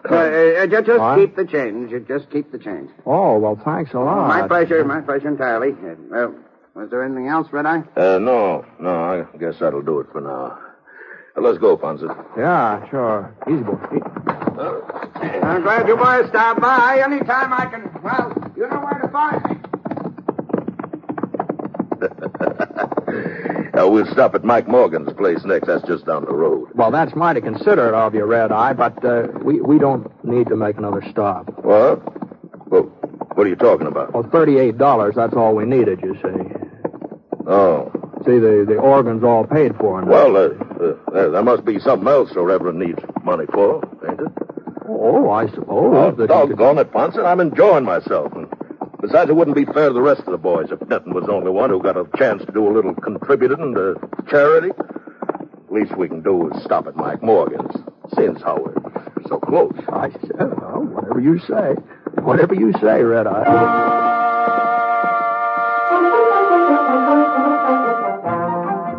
Uh, 0.05 0.15
uh, 0.15 0.67
ju- 0.67 0.83
just 0.83 0.99
What? 1.01 1.19
keep 1.19 1.37
the 1.37 1.47
change. 1.47 1.93
Just 2.07 2.31
keep 2.31 2.51
the 2.53 2.59
change. 2.59 2.91
oh, 3.07 3.39
well, 3.39 3.59
thanks 3.65 3.93
a 3.95 3.99
lot. 4.01 4.29
My 4.29 4.47
pleasure, 4.47 4.85
my 4.85 5.01
pleasure 5.01 5.29
entirely. 5.29 5.71
Uh, 5.73 5.95
well, 6.11 6.35
was 6.75 6.91
there 6.91 7.05
anything 7.05 7.29
else, 7.29 7.47
Red 7.53 7.65
Eye? 7.65 7.85
Uh, 7.97 8.19
no, 8.19 8.67
no, 8.81 8.91
I 8.91 9.25
guess 9.39 9.61
that'll 9.61 9.81
do 9.83 10.01
it 10.01 10.09
for 10.13 10.21
now. 10.21 10.59
Uh, 11.37 11.41
let's 11.41 11.59
go, 11.59 11.77
Ponce. 11.77 12.03
Yeah, 12.37 12.87
sure. 12.91 13.35
Easy, 13.49 13.63
boy. 13.63 13.77
I'm 15.43 15.63
glad 15.63 15.89
you 15.89 15.97
boys 15.97 16.29
stopped 16.29 16.61
by. 16.61 17.01
Anytime 17.05 17.53
I 17.53 17.67
can, 17.67 17.91
well, 18.03 18.53
you 18.57 18.69
know 18.69 18.81
where 18.81 19.01
to 19.01 19.09
find 19.09 19.43
me. 19.45 19.57
Uh, 23.77 23.89
we'll 23.89 24.07
stop 24.07 24.35
at 24.37 24.45
Mike 24.45 24.69
Morgan's 24.69 25.13
place 25.15 25.45
next. 25.45 25.67
That's 25.67 25.83
just 25.87 26.07
down 26.07 26.25
the 26.25 26.33
road. 26.33 26.69
Well, 26.75 26.93
that's 26.93 27.15
mighty 27.17 27.41
considerate 27.41 27.93
of 27.93 28.15
you, 28.15 28.25
Red 28.25 28.53
Eye, 28.53 28.73
but 28.73 29.05
uh, 29.05 29.27
we, 29.43 29.61
we 29.61 29.79
don't 29.81 30.07
need 30.25 30.47
to 30.49 30.55
make 30.57 30.77
another 30.79 31.03
stop. 31.11 31.47
What? 31.65 32.01
Well, 32.71 32.83
what 33.35 33.47
are 33.47 33.51
you 33.51 33.57
talking 33.57 33.89
about? 33.89 34.13
Well, 34.15 34.23
$38, 34.25 35.15
that's 35.17 35.35
all 35.35 35.57
we 35.57 35.65
needed, 35.65 36.01
you 36.03 36.15
see. 36.23 37.49
Oh. 37.49 37.91
See, 38.25 38.39
the, 38.39 38.65
the 38.67 38.77
organ's 38.77 39.25
all 39.25 39.45
paid 39.45 39.75
for 39.77 40.01
now. 40.03 40.09
Well, 40.09 40.37
uh, 40.37 40.41
uh, 40.85 40.97
there- 41.13 41.31
there 41.31 41.43
must 41.43 41.65
be 41.65 41.81
something 41.81 42.07
else 42.09 42.33
the 42.33 42.43
Reverend 42.43 42.79
needs 42.79 43.01
money 43.25 43.47
for, 43.53 43.83
ain't 44.09 44.21
it? 44.21 44.33
Oh, 44.89 45.31
I 45.31 45.47
suppose. 45.49 45.67
Oh, 45.97 46.13
could- 46.13 46.29
doggone 46.29 46.79
it, 46.79 46.93
Ponce. 46.93 47.17
I'm 47.17 47.41
enjoying 47.41 47.85
myself. 47.85 48.33
And 48.35 48.47
besides, 49.07 49.31
it 49.31 49.37
wouldn't 49.37 49.57
be 49.57 49.67
fair 49.67 49.89
to 49.89 49.93
the 49.93 50.01
rest 50.01 50.21
of 50.21 50.31
the 50.33 50.39
boys 50.39 50.71
if 50.71 50.79
Denton 50.89 51.13
was 51.13 51.27
the 51.27 51.33
only 51.33 51.51
one 51.51 51.69
who 51.69 51.83
got 51.83 51.97
a 51.97 52.07
chance 52.17 52.45
to 52.45 52.53
do 52.53 52.67
a 52.67 52.73
little 52.73 52.95
contributing 52.95 53.75
to 53.75 53.97
charity. 54.31 54.71
Least 55.69 55.97
we 55.97 56.09
can 56.09 56.23
do 56.23 56.51
is 56.51 56.63
stop 56.65 56.87
at 56.87 56.97
Mike 56.97 57.23
Morgan's, 57.23 57.75
since 58.15 58.41
how 58.41 58.57
we're 58.57 58.75
so 59.29 59.39
close. 59.41 59.75
I 59.89 60.11
said, 60.11 60.39
well, 60.39 60.85
whatever 60.85 61.21
you 61.21 61.39
say. 61.41 61.75
Whatever 62.23 62.55
you 62.55 62.73
say, 62.81 63.03
Red 63.03 63.27
Eye. 63.27 63.83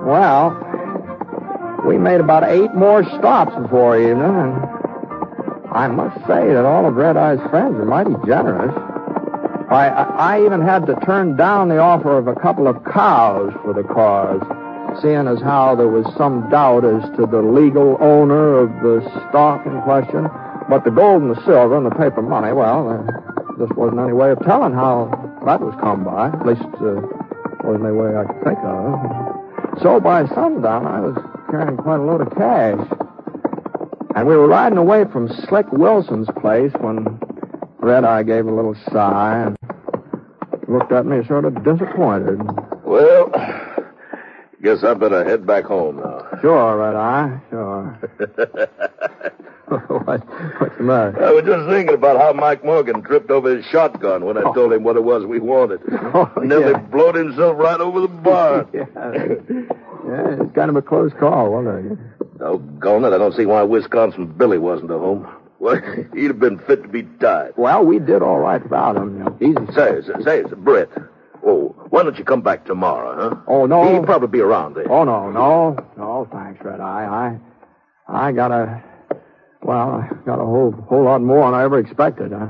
Well, 0.05 1.81
we 1.87 1.97
made 1.97 2.19
about 2.19 2.43
eight 2.43 2.75
more 2.75 3.03
stops 3.03 3.55
before 3.55 3.97
evening, 3.99 4.23
and 4.23 4.53
I 5.71 5.87
must 5.87 6.17
say 6.27 6.53
that 6.53 6.63
all 6.65 6.85
of 6.85 6.95
Red 6.95 7.17
Eye's 7.17 7.39
friends 7.49 7.75
are 7.77 7.85
mighty 7.85 8.13
generous. 8.27 8.85
I, 9.69 9.88
I, 9.89 10.36
I 10.36 10.45
even 10.45 10.62
had 10.62 10.86
to 10.86 10.95
turn 11.06 11.36
down 11.36 11.69
the 11.69 11.80
offer 11.80 12.17
of 12.17 12.28
a 12.28 12.36
couple 12.36 12.67
of 12.67 12.84
cows 12.86 13.51
for 13.63 13.73
the 13.73 13.84
cause, 13.84 14.41
seeing 15.01 15.28
as 15.28 15.41
how 15.41 15.75
there 15.75 15.88
was 15.88 16.06
some 16.17 16.49
doubt 16.51 16.86
as 16.86 17.01
to 17.17 17.25
the 17.25 17.41
legal 17.41 17.97
owner 17.99 18.60
of 18.60 18.69
the 18.84 19.01
stock 19.30 19.65
in 19.65 19.82
question. 19.82 20.28
But 20.69 20.84
the 20.84 20.91
gold 20.91 21.23
and 21.23 21.36
the 21.36 21.45
silver 21.45 21.78
and 21.78 21.86
the 21.86 21.95
paper 21.95 22.21
money, 22.21 22.54
well, 22.54 22.88
there 22.89 23.67
just 23.67 23.75
wasn't 23.75 24.01
any 24.01 24.13
way 24.13 24.32
of 24.32 24.39
telling 24.45 24.73
how 24.73 25.10
that 25.45 25.62
was 25.62 25.73
come 25.82 26.04
by. 26.04 26.30
At 26.30 26.45
least, 26.45 26.62
uh, 26.82 27.01
wasn't 27.63 27.86
any 27.86 27.93
way 27.93 28.15
I 28.15 28.25
could 28.25 28.43
think 28.43 28.60
of. 28.62 29.82
So 29.82 29.99
by 29.99 30.28
sundown, 30.28 30.86
I 30.86 30.99
was 31.01 31.17
carrying 31.49 31.78
quite 31.78 31.99
a 31.99 32.04
load 32.04 32.21
of 32.21 32.30
cash. 32.38 32.80
And 34.15 34.28
we 34.28 34.38
were 34.38 34.47
riding 34.47 34.78
away 34.78 35.06
from 35.06 35.28
Slick 35.49 35.71
Wilson's 35.71 36.30
place 36.39 36.71
when 36.80 37.19
Red 37.86 38.04
Eye 38.04 38.24
gave 38.24 38.48
a 38.48 38.52
little 38.52 38.76
sigh 38.91 39.43
and 39.45 39.58
looked 40.67 40.91
at 40.91 41.06
me 41.06 41.24
sort 41.28 41.45
of 41.45 41.54
disappointed. 41.63 42.41
Well, 42.84 43.30
guess 44.63 44.84
I 44.84 44.95
better 44.95 45.24
head 45.24 45.45
back 45.45 45.65
home 45.65 45.98
now. 45.98 46.28
Sure, 46.41 46.78
Red 46.78 46.95
Eye, 46.95 47.39
sure. 47.52 47.84
what, 49.67 50.28
what's 50.60 50.78
the 50.78 50.84
matter? 50.84 51.24
I 51.24 51.32
was 51.32 51.45
just 51.45 51.69
thinking 51.69 51.93
about 51.93 52.17
how 52.17 52.34
Mike 52.34 52.65
Morgan 52.65 53.04
tripped 53.04 53.30
over 53.30 53.56
his 53.56 53.63
shotgun 53.67 54.26
when 54.26 54.39
I 54.39 54.41
oh. 54.41 54.54
told 54.56 54.74
him 54.74 54.84
what 54.84 54.95
it 54.95 55.04
was 55.04 55.24
we 55.26 55.39
wanted. 55.39 55.82
Oh, 55.91 56.32
Nearly 56.41 56.71
yeah. 56.71 56.80
blowed 56.80 57.13
himself 57.13 57.56
right 57.58 57.80
over 57.80 58.02
the 58.02 58.08
bar. 58.08 58.67
yeah. 58.74 58.86
yeah, 58.95 60.43
it's 60.43 60.56
kind 60.56 60.71
of 60.71 60.76
a 60.76 60.82
close 60.82 61.12
call, 61.19 61.52
wasn't 61.52 61.91
it? 61.91 62.39
Doggone 62.39 63.06
it, 63.06 63.13
I 63.13 63.19
don't 63.19 63.36
see 63.36 63.45
why 63.45 63.62
Wisconsin 63.62 64.26
Billy 64.26 64.58
wasn't 64.58 64.89
at 64.89 64.98
home. 64.98 65.28
Well, 65.65 65.82
he'd 66.13 66.25
have 66.28 66.39
been 66.39 66.60
fit 66.60 66.84
to 66.84 66.88
be 66.88 67.01
tied. 67.19 67.54
Well, 67.58 67.84
we 67.84 67.97
did 67.97 68.21
all 68.21 68.38
right 68.38 68.62
without 68.62 68.97
him. 68.97 69.36
Easy. 69.41 69.73
Say, 69.73 69.99
say, 70.23 70.43
say, 70.43 70.56
Britt. 70.56 70.91
Oh, 71.43 71.75
why 71.89 72.04
don't 72.04 72.17
you 72.19 72.23
come 72.23 72.41
back 72.41 72.65
tomorrow, 72.65 73.30
huh? 73.32 73.41
Oh, 73.47 73.65
no. 73.65 73.84
He'll 73.91 74.04
probably 74.04 74.28
be 74.28 74.41
around 74.41 74.75
then. 74.75 74.86
Oh, 74.88 75.04
no, 75.04 75.32
no. 75.32 75.75
No, 75.97 76.28
thanks, 76.32 76.63
Red 76.63 76.80
Eye. 76.80 77.39
I, 78.08 78.28
I 78.28 78.32
got 78.32 78.51
a, 78.51 78.84
well, 79.63 79.89
I 79.89 80.10
got 80.23 80.36
a 80.39 80.45
whole, 80.45 80.71
whole 80.88 81.04
lot 81.06 81.21
more 81.23 81.45
than 81.49 81.60
I 81.60 81.63
ever 81.63 81.80
expected. 81.80 82.32
I, 82.32 82.49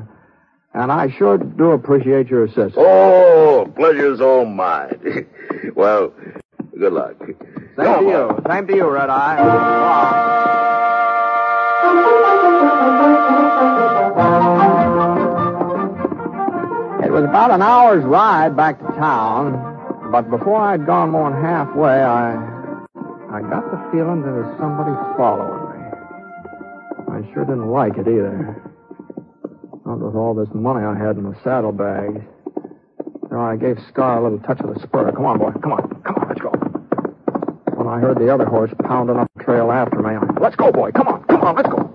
And 0.73 0.91
I 0.91 1.09
sure 1.17 1.37
do 1.37 1.71
appreciate 1.71 2.27
your 2.27 2.43
assistance. 2.43 2.75
Oh, 2.75 3.71
pleasure's 3.77 4.19
all 4.19 4.43
mine. 4.45 5.25
well, 5.75 6.13
good 6.77 6.91
luck. 6.91 7.15
Same 7.19 7.35
to 7.77 8.01
you. 8.03 8.43
Same 8.49 8.67
to 8.67 8.75
you, 8.75 8.89
Red 8.89 9.09
Eye. 9.09 10.84
It 17.05 17.11
was 17.11 17.23
about 17.23 17.51
an 17.51 17.61
hour's 17.61 18.03
ride 18.03 18.55
back 18.55 18.79
to 18.79 18.85
town, 18.97 20.09
but 20.11 20.29
before 20.29 20.59
I'd 20.59 20.85
gone 20.85 21.11
more 21.11 21.29
than 21.29 21.41
halfway, 21.41 22.01
I 22.01 22.33
I 23.31 23.41
got 23.41 23.69
the 23.69 23.77
feeling 23.91 24.21
there 24.21 24.33
was 24.43 24.57
somebody 24.57 24.95
following 25.17 25.59
me. 25.69 25.85
I 27.11 27.33
sure 27.33 27.43
didn't 27.43 27.67
like 27.67 27.97
it 27.97 28.07
either. 28.07 28.61
Not 29.85 29.99
with 29.99 30.15
all 30.15 30.33
this 30.33 30.47
money 30.53 30.85
I 30.85 30.97
had 30.97 31.17
in 31.17 31.23
the 31.23 31.35
saddlebags. 31.43 32.21
So 33.29 33.39
I 33.39 33.57
gave 33.57 33.77
Scar 33.89 34.19
a 34.19 34.23
little 34.23 34.39
touch 34.39 34.61
of 34.61 34.73
the 34.73 34.79
spur. 34.79 35.11
Come 35.11 35.25
on, 35.25 35.37
boy. 35.37 35.51
Come 35.61 35.73
on. 35.73 36.01
Come 36.03 36.15
on, 36.15 36.27
let's 36.29 36.41
go. 36.41 36.49
When 37.75 37.87
I 37.87 37.99
heard 37.99 38.17
the 38.17 38.33
other 38.33 38.45
horse 38.45 38.71
pounding 38.83 39.17
up 39.17 39.29
trail 39.45 39.71
after 39.71 40.01
me, 40.01 40.17
let's 40.41 40.55
go, 40.55 40.71
boy. 40.71 40.91
Come 40.91 41.07
on. 41.07 41.23
Come 41.25 41.41
on, 41.41 41.55
let's 41.55 41.69
go. 41.69 41.85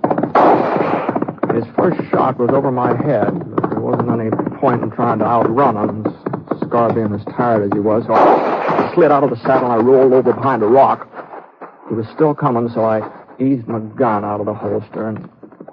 His 1.52 1.64
first 1.76 2.00
shot 2.10 2.38
was 2.38 2.50
over 2.50 2.70
my 2.70 2.96
head. 3.02 3.30
But 3.56 3.70
there 3.70 3.80
wasn't 3.80 4.08
any 4.08 4.30
point 4.58 4.82
in 4.82 4.90
trying 4.90 5.18
to 5.18 5.24
outrun 5.24 5.76
him, 5.76 6.04
Scar 6.64 6.92
being 6.94 7.12
as 7.12 7.24
tired 7.36 7.64
as 7.64 7.72
he 7.72 7.80
was. 7.80 8.04
So 8.06 8.14
I 8.14 8.92
slid 8.94 9.10
out 9.10 9.24
of 9.24 9.30
the 9.30 9.36
saddle 9.36 9.70
and 9.70 9.72
I 9.72 9.84
rolled 9.84 10.12
over 10.12 10.32
behind 10.32 10.62
a 10.62 10.66
rock. 10.66 11.08
He 11.88 11.94
was 11.94 12.06
still 12.14 12.34
coming, 12.34 12.68
so 12.70 12.84
I 12.84 13.02
eased 13.40 13.66
my 13.66 13.80
gun 13.80 14.24
out 14.24 14.38
of 14.38 14.46
the 14.46 14.54
holster 14.54 15.08
and 15.08 15.28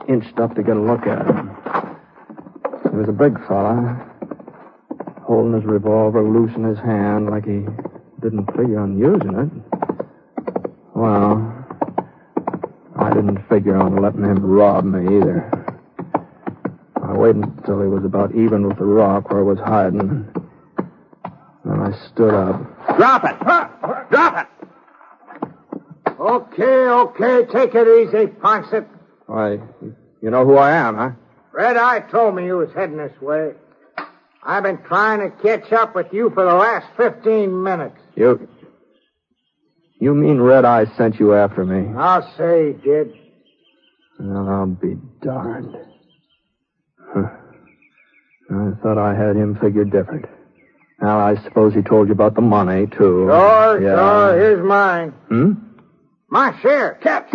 inched 0.10 0.40
up 0.40 0.56
to 0.56 0.64
get 0.64 0.76
a 0.76 0.82
look 0.82 1.06
at 1.06 1.28
him. 1.28 1.56
He 2.90 2.96
was 2.98 3.08
a 3.08 3.12
big 3.12 3.38
fella, 3.48 4.04
holding 5.22 5.54
his 5.54 5.66
revolver 5.66 6.24
loose 6.24 6.56
in 6.56 6.64
his 6.64 6.80
hand 6.80 7.30
like 7.30 7.46
he 7.46 7.66
didn't 8.22 8.48
figure 8.56 8.80
on 8.80 8.98
using 8.98 9.36
it. 9.36 9.52
Well, 10.96 11.47
figure 13.58 13.78
on 13.78 13.96
letting 13.96 14.24
him 14.24 14.46
rob 14.46 14.86
me 14.86 15.18
either. 15.18 15.52
I 17.02 17.14
waited 17.14 17.44
until 17.44 17.82
he 17.82 17.88
was 17.88 18.06
about 18.06 18.36
even 18.36 18.68
with 18.68 18.78
the 18.78 18.86
rock 18.86 19.32
where 19.32 19.40
I 19.40 19.44
was 19.44 19.58
hiding. 19.58 20.28
Then 21.66 21.80
I 21.80 21.92
stood 22.10 22.34
up. 22.36 22.98
Drop 22.98 23.24
it! 23.24 23.40
Drop 24.12 24.38
it! 24.38 24.48
Okay, 26.20 26.64
okay, 26.64 27.52
take 27.52 27.74
it 27.74 27.88
easy, 27.88 28.28
Ponset. 28.28 28.88
Why, 29.26 29.60
you 30.22 30.30
know 30.30 30.46
who 30.46 30.56
I 30.56 30.74
am, 30.74 30.96
huh? 30.96 31.12
Red 31.52 31.78
Eye 31.78 32.02
told 32.12 32.36
me 32.36 32.46
you 32.46 32.58
was 32.58 32.70
heading 32.76 32.98
this 32.98 33.20
way. 33.20 33.54
I've 34.44 34.64
been 34.64 34.84
trying 34.84 35.20
to 35.20 35.36
catch 35.38 35.74
up 35.74 35.96
with 35.96 36.08
you 36.12 36.30
for 36.30 36.46
the 36.46 36.54
last 36.54 36.86
15 36.96 37.64
minutes. 37.64 37.98
You. 38.16 38.48
You 40.00 40.14
mean 40.14 40.40
Red 40.40 40.64
Eye 40.64 40.86
sent 40.96 41.20
you 41.20 41.34
after 41.34 41.66
me? 41.66 41.92
I'll 41.98 42.32
say 42.38 42.74
he 42.74 42.74
did. 42.74 43.14
Well, 44.20 44.50
I'll 44.50 44.66
be 44.68 44.98
darned. 45.22 45.76
Huh. 47.00 47.30
I 48.50 48.72
thought 48.82 48.98
I 48.98 49.14
had 49.14 49.36
him 49.36 49.58
figured 49.62 49.92
different. 49.92 50.26
Now, 51.02 51.20
I 51.20 51.36
suppose 51.44 51.74
he 51.74 51.82
told 51.82 52.08
you 52.08 52.14
about 52.14 52.36
the 52.36 52.42
money, 52.42 52.88
too. 52.88 53.28
Sure, 53.30 53.82
yeah. 53.82 53.96
sure. 53.96 54.40
Here's 54.40 54.66
mine. 54.66 55.12
Hmm? 55.30 55.52
My 56.30 56.60
share. 56.62 56.96
Catch. 57.04 57.34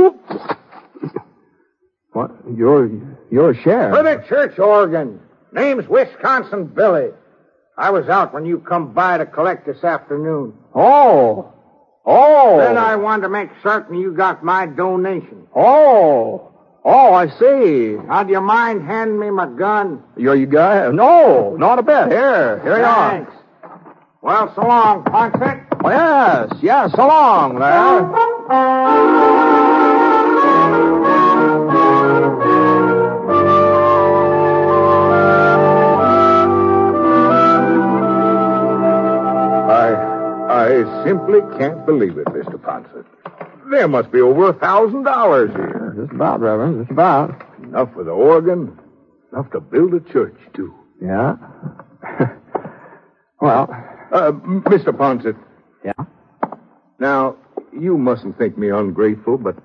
What? 2.13 2.31
Your, 2.57 2.91
your 3.31 3.55
share? 3.55 3.91
For 3.91 4.03
the 4.03 4.25
church 4.29 4.59
organ. 4.59 5.21
Name's 5.53 5.89
Wisconsin 5.89 6.67
Billy. 6.67 7.11
I 7.77 7.91
was 7.91 8.09
out 8.09 8.35
when 8.35 8.45
you 8.45 8.59
come 8.59 8.93
by 8.93 9.19
to 9.19 9.27
collect 9.27 9.67
this 9.67 9.83
afternoon. 9.83 10.55
Oh. 10.75 11.55
Oh. 12.05 12.59
Then 12.59 12.77
I 12.77 12.97
wanted 12.97 13.23
to 13.23 13.29
make 13.29 13.49
certain 13.63 13.99
you 13.99 14.13
got 14.13 14.45
my 14.45 14.67
donation. 14.67 15.47
Oh. 15.55 16.52
Oh, 16.85 17.13
I 17.15 17.29
see. 17.29 17.97
Now, 18.09 18.25
do 18.25 18.33
you 18.33 18.41
mind 18.41 18.83
handing 18.85 19.19
me 19.19 19.31
my 19.31 19.47
gun? 19.47 20.03
You're 20.17 20.35
you 20.35 20.47
guy? 20.47 20.91
No, 20.91 21.55
not 21.57 21.79
a 21.79 21.83
bit. 21.83 22.09
Here, 22.09 22.61
here 22.63 22.79
you 22.79 22.85
are. 22.85 23.11
Thanks. 23.11 23.33
Well, 24.21 24.53
so 24.55 24.63
long, 24.63 25.05
Ponset. 25.05 25.67
Oh, 25.85 25.91
yes, 25.91 26.53
yes, 26.63 26.93
so 26.93 27.07
long 27.07 27.59
there. 27.59 29.13
I, 39.71 39.95
I 40.51 41.05
simply 41.05 41.41
can't 41.59 41.85
believe 41.87 42.19
it, 42.19 42.27
Mr. 42.27 42.59
Ponset. 42.59 43.05
There 43.73 43.89
must 43.89 44.13
be 44.13 44.21
over 44.21 44.51
a 44.51 44.53
thousand 44.53 45.05
dollars 45.05 45.51
here. 45.51 45.95
Just 45.99 46.13
about, 46.13 46.41
Reverend, 46.41 46.81
just 46.83 46.91
about. 46.91 47.31
Enough 47.63 47.93
for 47.95 48.05
the 48.05 48.11
organ, 48.11 48.79
enough 49.33 49.51
to 49.53 49.61
build 49.61 49.95
a 49.95 50.01
church, 50.13 50.37
too. 50.55 50.75
Yeah. 51.03 51.37
well, 53.41 53.69
Uh, 54.13 54.31
Mr. 54.33 54.89
Ponset. 54.93 55.37
Yeah? 55.83 55.93
Now, 56.99 57.37
you 57.73 57.97
mustn't 57.97 58.37
think 58.37 58.59
me 58.59 58.69
ungrateful, 58.69 59.39
but 59.39 59.57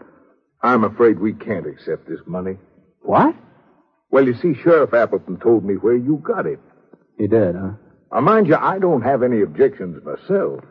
I'm 0.63 0.86
afraid 0.86 1.20
we 1.20 1.34
can't 1.34 1.67
accept 1.67 2.08
this 2.08 2.22
money. 2.26 2.58
what? 3.02 3.36
Well, 4.10 4.26
you 4.26 4.36
see, 4.36 4.54
Sheriff 4.63 4.93
Appleton 4.93 5.38
told 5.38 5.65
me 5.65 5.74
where 5.76 5.98
you 5.98 6.24
got 6.26 6.46
it. 6.46 6.60
He 7.17 7.28
did, 7.28 7.56
huh? 7.56 7.72
Now, 8.13 8.22
mind 8.22 8.48
you, 8.48 8.56
I 8.56 8.80
don't 8.80 9.02
have 9.02 9.22
any 9.22 9.41
objections 9.41 10.02
myself. 10.02 10.63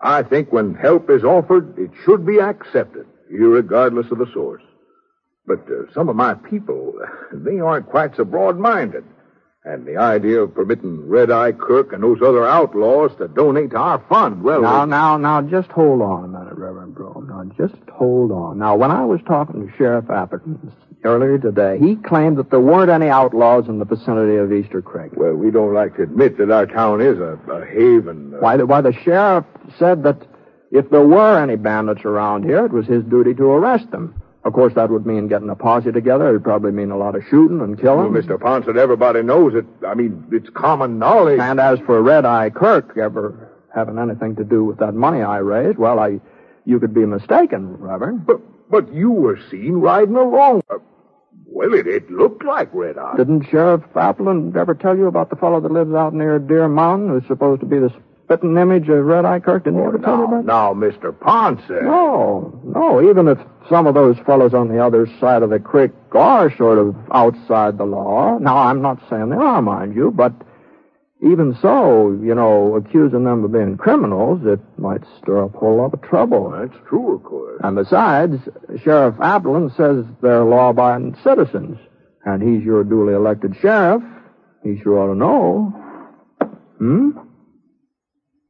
I 0.00 0.22
think 0.22 0.52
when 0.52 0.74
help 0.74 1.10
is 1.10 1.24
offered, 1.24 1.76
it 1.78 1.90
should 2.04 2.24
be 2.24 2.38
accepted, 2.40 3.06
regardless 3.30 4.10
of 4.12 4.18
the 4.18 4.30
source. 4.32 4.62
But 5.46 5.60
uh, 5.68 5.92
some 5.94 6.08
of 6.08 6.16
my 6.16 6.34
people, 6.34 6.94
they 7.32 7.58
aren't 7.58 7.86
quite 7.88 8.14
so 8.16 8.24
broad-minded. 8.24 9.04
And 9.64 9.84
the 9.86 9.96
idea 9.98 10.40
of 10.40 10.54
permitting 10.54 11.08
Red 11.08 11.30
Eye 11.30 11.52
Kirk 11.52 11.92
and 11.92 12.02
those 12.02 12.22
other 12.22 12.46
outlaws 12.46 13.10
to 13.18 13.28
donate 13.28 13.72
to 13.72 13.76
our 13.76 14.02
fund, 14.08 14.42
well... 14.42 14.62
Now, 14.62 14.84
it- 14.84 14.86
now, 14.86 15.16
now, 15.18 15.42
just 15.42 15.68
hold 15.70 16.00
on 16.00 16.24
a 16.24 16.28
minute, 16.28 16.54
Reverend 16.56 16.94
Broom. 16.94 17.26
Now, 17.28 17.44
just 17.66 17.78
hold 17.90 18.30
on. 18.30 18.58
Now, 18.58 18.76
when 18.76 18.90
I 18.90 19.04
was 19.04 19.20
talking 19.26 19.66
to 19.66 19.76
Sheriff 19.76 20.08
Appleton 20.08 20.72
earlier 21.04 21.38
today, 21.38 21.78
he 21.80 21.96
claimed 21.96 22.36
that 22.38 22.50
there 22.50 22.60
weren't 22.60 22.90
any 22.90 23.08
outlaws 23.08 23.68
in 23.68 23.78
the 23.78 23.84
vicinity 23.84 24.36
of 24.36 24.52
Easter 24.52 24.82
Creek. 24.82 25.12
Well, 25.16 25.34
we 25.34 25.50
don't 25.50 25.74
like 25.74 25.96
to 25.96 26.02
admit 26.02 26.38
that 26.38 26.50
our 26.50 26.66
town 26.66 27.00
is 27.00 27.18
a, 27.18 27.38
a 27.50 27.64
haven. 27.66 28.34
uh, 28.34 28.38
Why, 28.40 28.56
the, 28.56 28.66
why, 28.66 28.80
the 28.80 28.92
sheriff 28.92 29.44
said 29.78 30.02
that 30.04 30.26
if 30.70 30.90
there 30.90 31.06
were 31.06 31.40
any 31.42 31.56
bandits 31.56 32.04
around 32.04 32.44
here, 32.44 32.64
it 32.66 32.72
was 32.72 32.86
his 32.86 33.04
duty 33.04 33.34
to 33.34 33.44
arrest 33.44 33.90
them. 33.90 34.20
Of 34.44 34.52
course, 34.52 34.72
that 34.74 34.88
would 34.90 35.04
mean 35.04 35.28
getting 35.28 35.50
a 35.50 35.54
posse 35.56 35.92
together. 35.92 36.28
It'd 36.30 36.44
probably 36.44 36.72
mean 36.72 36.90
a 36.90 36.96
lot 36.96 37.14
of 37.16 37.22
shooting 37.28 37.60
and 37.60 37.78
killing. 37.78 38.12
Well, 38.12 38.22
Mr. 38.22 38.38
Ponset, 38.38 38.76
everybody 38.76 39.22
knows 39.22 39.54
it. 39.54 39.66
I 39.86 39.94
mean, 39.94 40.24
it's 40.32 40.48
common 40.50 40.98
knowledge. 40.98 41.40
And 41.40 41.58
as 41.60 41.78
for 41.80 42.00
Red 42.02 42.24
Eye 42.24 42.50
Kirk 42.50 42.96
ever 42.96 43.50
having 43.74 43.98
anything 43.98 44.36
to 44.36 44.44
do 44.44 44.64
with 44.64 44.78
that 44.78 44.94
money 44.94 45.22
I 45.22 45.38
raised, 45.38 45.76
well, 45.78 45.98
I, 45.98 46.20
you 46.64 46.78
could 46.80 46.94
be 46.94 47.04
mistaken, 47.04 47.76
Reverend. 47.76 48.26
But, 48.26 48.40
but 48.70 48.92
you 48.92 49.10
were 49.10 49.38
seen 49.50 49.74
riding 49.74 50.16
along. 50.16 50.62
Well, 51.58 51.74
it, 51.74 51.88
it 51.88 52.08
looked 52.08 52.44
like 52.44 52.72
Red 52.72 52.98
Eye. 52.98 53.16
Didn't 53.16 53.48
Sheriff 53.50 53.82
Appleton 53.96 54.56
ever 54.56 54.76
tell 54.76 54.96
you 54.96 55.08
about 55.08 55.28
the 55.28 55.34
fellow 55.34 55.60
that 55.60 55.72
lives 55.72 55.92
out 55.92 56.14
near 56.14 56.38
Deer 56.38 56.68
Mountain 56.68 57.08
who's 57.08 57.26
supposed 57.26 57.62
to 57.62 57.66
be 57.66 57.80
the 57.80 57.92
spitting 58.22 58.56
image 58.56 58.88
of 58.88 59.04
Red 59.04 59.24
Eye 59.24 59.40
Kirk? 59.40 59.64
Didn't 59.64 59.80
he 59.80 59.84
oh, 59.84 59.88
ever 59.88 59.98
tell 59.98 60.18
you 60.18 60.24
about? 60.26 60.44
Now, 60.44 60.72
Mr. 60.72 61.12
Ponset. 61.12 61.82
No, 61.82 62.60
no. 62.64 63.10
Even 63.10 63.26
if 63.26 63.38
some 63.68 63.88
of 63.88 63.94
those 63.94 64.16
fellows 64.24 64.54
on 64.54 64.68
the 64.68 64.78
other 64.78 65.08
side 65.18 65.42
of 65.42 65.50
the 65.50 65.58
creek 65.58 65.90
are 66.12 66.56
sort 66.56 66.78
of 66.78 66.94
outside 67.10 67.76
the 67.76 67.86
law. 67.86 68.38
Now, 68.38 68.58
I'm 68.58 68.80
not 68.80 69.00
saying 69.10 69.30
they 69.30 69.36
are, 69.36 69.60
mind 69.60 69.96
you, 69.96 70.12
but 70.12 70.32
even 71.20 71.56
so, 71.60 72.12
you 72.22 72.34
know, 72.34 72.76
accusing 72.76 73.24
them 73.24 73.44
of 73.44 73.52
being 73.52 73.76
criminals, 73.76 74.40
it 74.44 74.60
might 74.78 75.02
stir 75.20 75.44
up 75.44 75.54
a 75.54 75.58
whole 75.58 75.76
lot 75.76 75.92
of 75.92 76.00
trouble. 76.02 76.50
That's 76.50 76.78
true, 76.88 77.16
of 77.16 77.24
course. 77.24 77.60
And 77.64 77.74
besides, 77.76 78.36
Sheriff 78.82 79.16
Appleton 79.20 79.70
says 79.76 80.04
they're 80.22 80.44
law-abiding 80.44 81.16
citizens, 81.24 81.78
and 82.24 82.40
he's 82.40 82.64
your 82.64 82.84
duly 82.84 83.14
elected 83.14 83.56
sheriff. 83.60 84.02
He 84.62 84.80
sure 84.80 84.98
ought 84.98 85.12
to 85.12 85.18
know. 85.18 85.74
Hmm? 86.78 87.10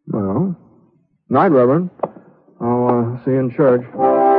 Well, 0.09 0.57
night, 1.31 1.49
Reverend. 1.49 1.91
I'll 2.61 3.19
uh, 3.21 3.25
see 3.25 3.31
you 3.31 3.39
in 3.39 3.55
church. 3.55 4.38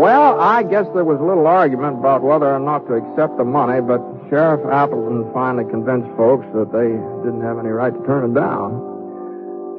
Well, 0.00 0.40
I 0.40 0.62
guess 0.62 0.86
there 0.94 1.04
was 1.04 1.20
a 1.20 1.22
little 1.22 1.46
argument 1.46 1.98
about 1.98 2.22
whether 2.22 2.48
or 2.48 2.58
not 2.58 2.88
to 2.88 2.94
accept 2.96 3.36
the 3.36 3.44
money, 3.44 3.84
but 3.84 4.00
Sheriff 4.32 4.64
Appleton 4.64 5.28
finally 5.36 5.68
convinced 5.68 6.08
folks 6.16 6.48
that 6.56 6.72
they 6.72 6.96
didn't 7.20 7.44
have 7.44 7.60
any 7.60 7.68
right 7.68 7.92
to 7.92 8.02
turn 8.08 8.24
it 8.24 8.32
down. 8.32 8.80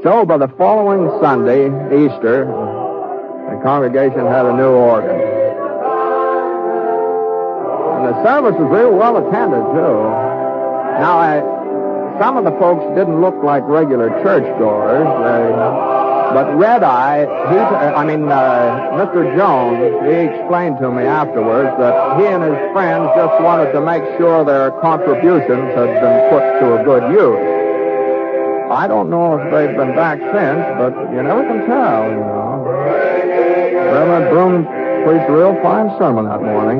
So, 0.05 0.21
by 0.23 0.37
the 0.37 0.47
following 0.61 1.09
Sunday, 1.25 1.73
Easter, 1.89 2.45
the 2.45 3.57
congregation 3.65 4.29
had 4.29 4.45
a 4.45 4.53
new 4.53 4.69
organ. 4.69 5.09
And 7.97 8.13
the 8.13 8.15
service 8.21 8.53
was 8.61 8.69
real 8.69 8.93
well 8.93 9.17
attended, 9.25 9.65
too. 9.73 9.97
Now, 11.01 11.17
I, 11.17 11.41
some 12.21 12.37
of 12.37 12.45
the 12.45 12.53
folks 12.61 12.85
didn't 12.93 13.21
look 13.25 13.41
like 13.41 13.65
regular 13.65 14.13
churchgoers. 14.21 15.01
They, 15.01 16.00
but 16.33 16.55
Red 16.55 16.83
Eye, 16.83 17.25
he, 17.51 17.57
I 17.59 18.03
mean, 18.05 18.31
uh, 18.31 18.91
Mr. 18.95 19.35
Jones, 19.35 19.79
he 20.07 20.31
explained 20.31 20.77
to 20.79 20.91
me 20.91 21.03
afterwards 21.03 21.69
that 21.77 22.19
he 22.19 22.25
and 22.27 22.43
his 22.43 22.59
friends 22.73 23.09
just 23.15 23.41
wanted 23.41 23.71
to 23.73 23.81
make 23.81 24.03
sure 24.17 24.45
their 24.45 24.71
contributions 24.81 25.75
had 25.75 25.91
been 25.99 26.17
put 26.29 26.43
to 26.59 26.79
a 26.79 26.83
good 26.83 27.03
use. 27.11 27.61
I 28.71 28.87
don't 28.87 29.09
know 29.09 29.35
if 29.37 29.51
they've 29.51 29.75
been 29.75 29.95
back 29.95 30.19
since, 30.19 30.63
but 30.79 30.95
you 31.11 31.21
never 31.21 31.43
can 31.43 31.67
tell, 31.67 32.09
you 32.09 32.23
know. 32.23 32.63
Reverend 33.91 34.29
Broom 34.31 34.63
preached 35.03 35.29
a 35.29 35.33
real 35.33 35.61
fine 35.61 35.91
sermon 35.99 36.25
that 36.25 36.41
morning. 36.41 36.79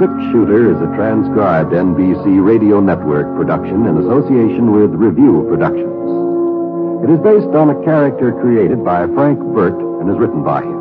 Six 0.00 0.08
Shooter 0.32 0.72
is 0.72 0.80
a 0.80 0.88
transcribed 0.96 1.76
NBC 1.76 2.40
radio 2.40 2.80
network 2.80 3.28
production 3.36 3.84
in 3.84 4.00
association 4.00 4.72
with 4.72 4.96
Revue 4.96 5.44
Productions. 5.44 7.04
It 7.04 7.12
is 7.12 7.20
based 7.20 7.52
on 7.52 7.68
a 7.68 7.84
character 7.84 8.32
created 8.40 8.82
by 8.82 9.04
Frank 9.12 9.36
Burt 9.52 9.76
and 10.00 10.08
is 10.08 10.16
written 10.16 10.42
by 10.42 10.64
him. 10.64 10.80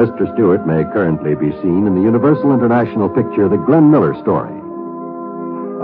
Mr. 0.00 0.32
Stewart 0.32 0.66
may 0.66 0.88
currently 0.96 1.36
be 1.36 1.52
seen 1.60 1.84
in 1.86 1.94
the 1.94 2.00
Universal 2.00 2.56
International 2.56 3.12
picture 3.12 3.52
The 3.52 3.60
Glenn 3.68 3.90
Miller 3.90 4.16
Story. 4.24 4.56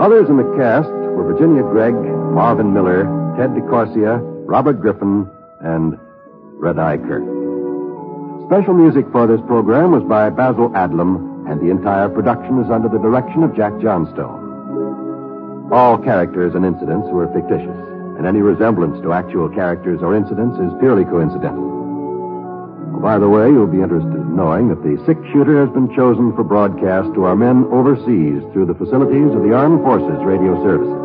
Others 0.01 0.25
in 0.33 0.41
the 0.41 0.49
cast 0.57 0.89
were 0.89 1.29
Virginia 1.29 1.61
Gregg, 1.61 1.93
Marvin 2.33 2.73
Miller, 2.73 3.05
Ted 3.37 3.53
de 3.53 3.61
Corsia, 3.69 4.17
Robert 4.49 4.81
Griffin, 4.81 5.29
and 5.61 5.99
Red 6.57 6.79
Eye 6.79 6.97
Kirk. 6.97 7.21
Special 8.49 8.73
music 8.73 9.05
for 9.11 9.29
this 9.29 9.41
program 9.45 9.91
was 9.91 10.01
by 10.09 10.31
Basil 10.31 10.69
Adlam, 10.73 11.32
and 11.47 11.59
the 11.59 11.69
entire 11.69 12.09
production 12.09 12.63
is 12.63 12.71
under 12.71 12.87
the 12.87 12.99
direction 12.99 13.43
of 13.43 13.55
Jack 13.55 13.73
Johnstone. 13.81 15.71
All 15.71 15.97
characters 15.97 16.55
and 16.55 16.65
incidents 16.65 17.07
were 17.09 17.31
fictitious, 17.33 17.79
and 18.17 18.27
any 18.27 18.41
resemblance 18.41 19.01
to 19.01 19.13
actual 19.13 19.49
characters 19.49 20.01
or 20.01 20.15
incidents 20.15 20.59
is 20.59 20.79
purely 20.79 21.03
coincidental. 21.03 21.65
Oh, 22.93 22.99
by 23.01 23.17
the 23.17 23.27
way, 23.27 23.49
you'll 23.49 23.67
be 23.67 23.81
interested 23.81 24.13
in 24.13 24.35
knowing 24.35 24.69
that 24.69 24.83
the 24.83 25.01
six 25.05 25.19
shooter 25.33 25.59
has 25.65 25.73
been 25.73 25.93
chosen 25.95 26.35
for 26.35 26.43
broadcast 26.43 27.13
to 27.15 27.25
our 27.25 27.35
men 27.35 27.65
overseas 27.71 28.43
through 28.53 28.67
the 28.67 28.77
facilities 28.77 29.33
of 29.33 29.41
the 29.41 29.53
Armed 29.53 29.81
Forces 29.81 30.23
Radio 30.23 30.55
Services. 30.61 31.01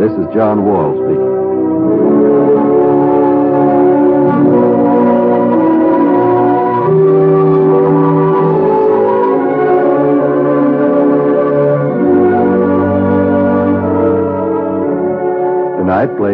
This 0.00 0.12
is 0.16 0.34
John 0.34 0.64
Wall 0.64 0.96
speaking. 0.96 1.35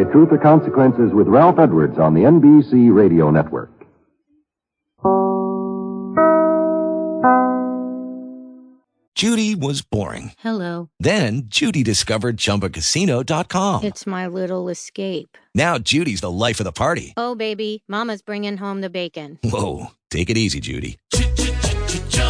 Play 0.03 0.13
Truth 0.13 0.29
or 0.33 0.39
Consequences 0.39 1.13
with 1.13 1.29
Ralph 1.29 1.59
Edwards 1.59 1.99
on 1.99 2.15
the 2.15 2.23
NBC 2.23 2.95
Radio 2.95 3.31
Network. 3.31 3.71
Judy 9.15 9.55
was 9.55 9.83
boring. 9.83 10.33
Hello. 10.39 10.89
Then 10.99 11.43
Judy 11.47 11.85
discovered 11.85 12.39
ChumbaCasino.com. 12.39 13.85
It's 13.85 14.05
my 14.07 14.27
little 14.27 14.69
escape. 14.69 15.39
Now 15.55 15.79
Judy's 15.79 16.23
the 16.23 16.31
life 16.31 16.59
of 16.59 16.65
the 16.65 16.73
party. 16.73 17.15
Oh, 17.17 17.37
baby, 17.37 17.85
Mama's 17.87 18.23
bringing 18.23 18.57
home 18.57 18.81
the 18.81 18.91
bacon. 18.91 19.39
Whoa, 19.45 19.89
take 20.11 20.29
it 20.29 20.37
easy, 20.37 20.59
Judy. 20.59 20.99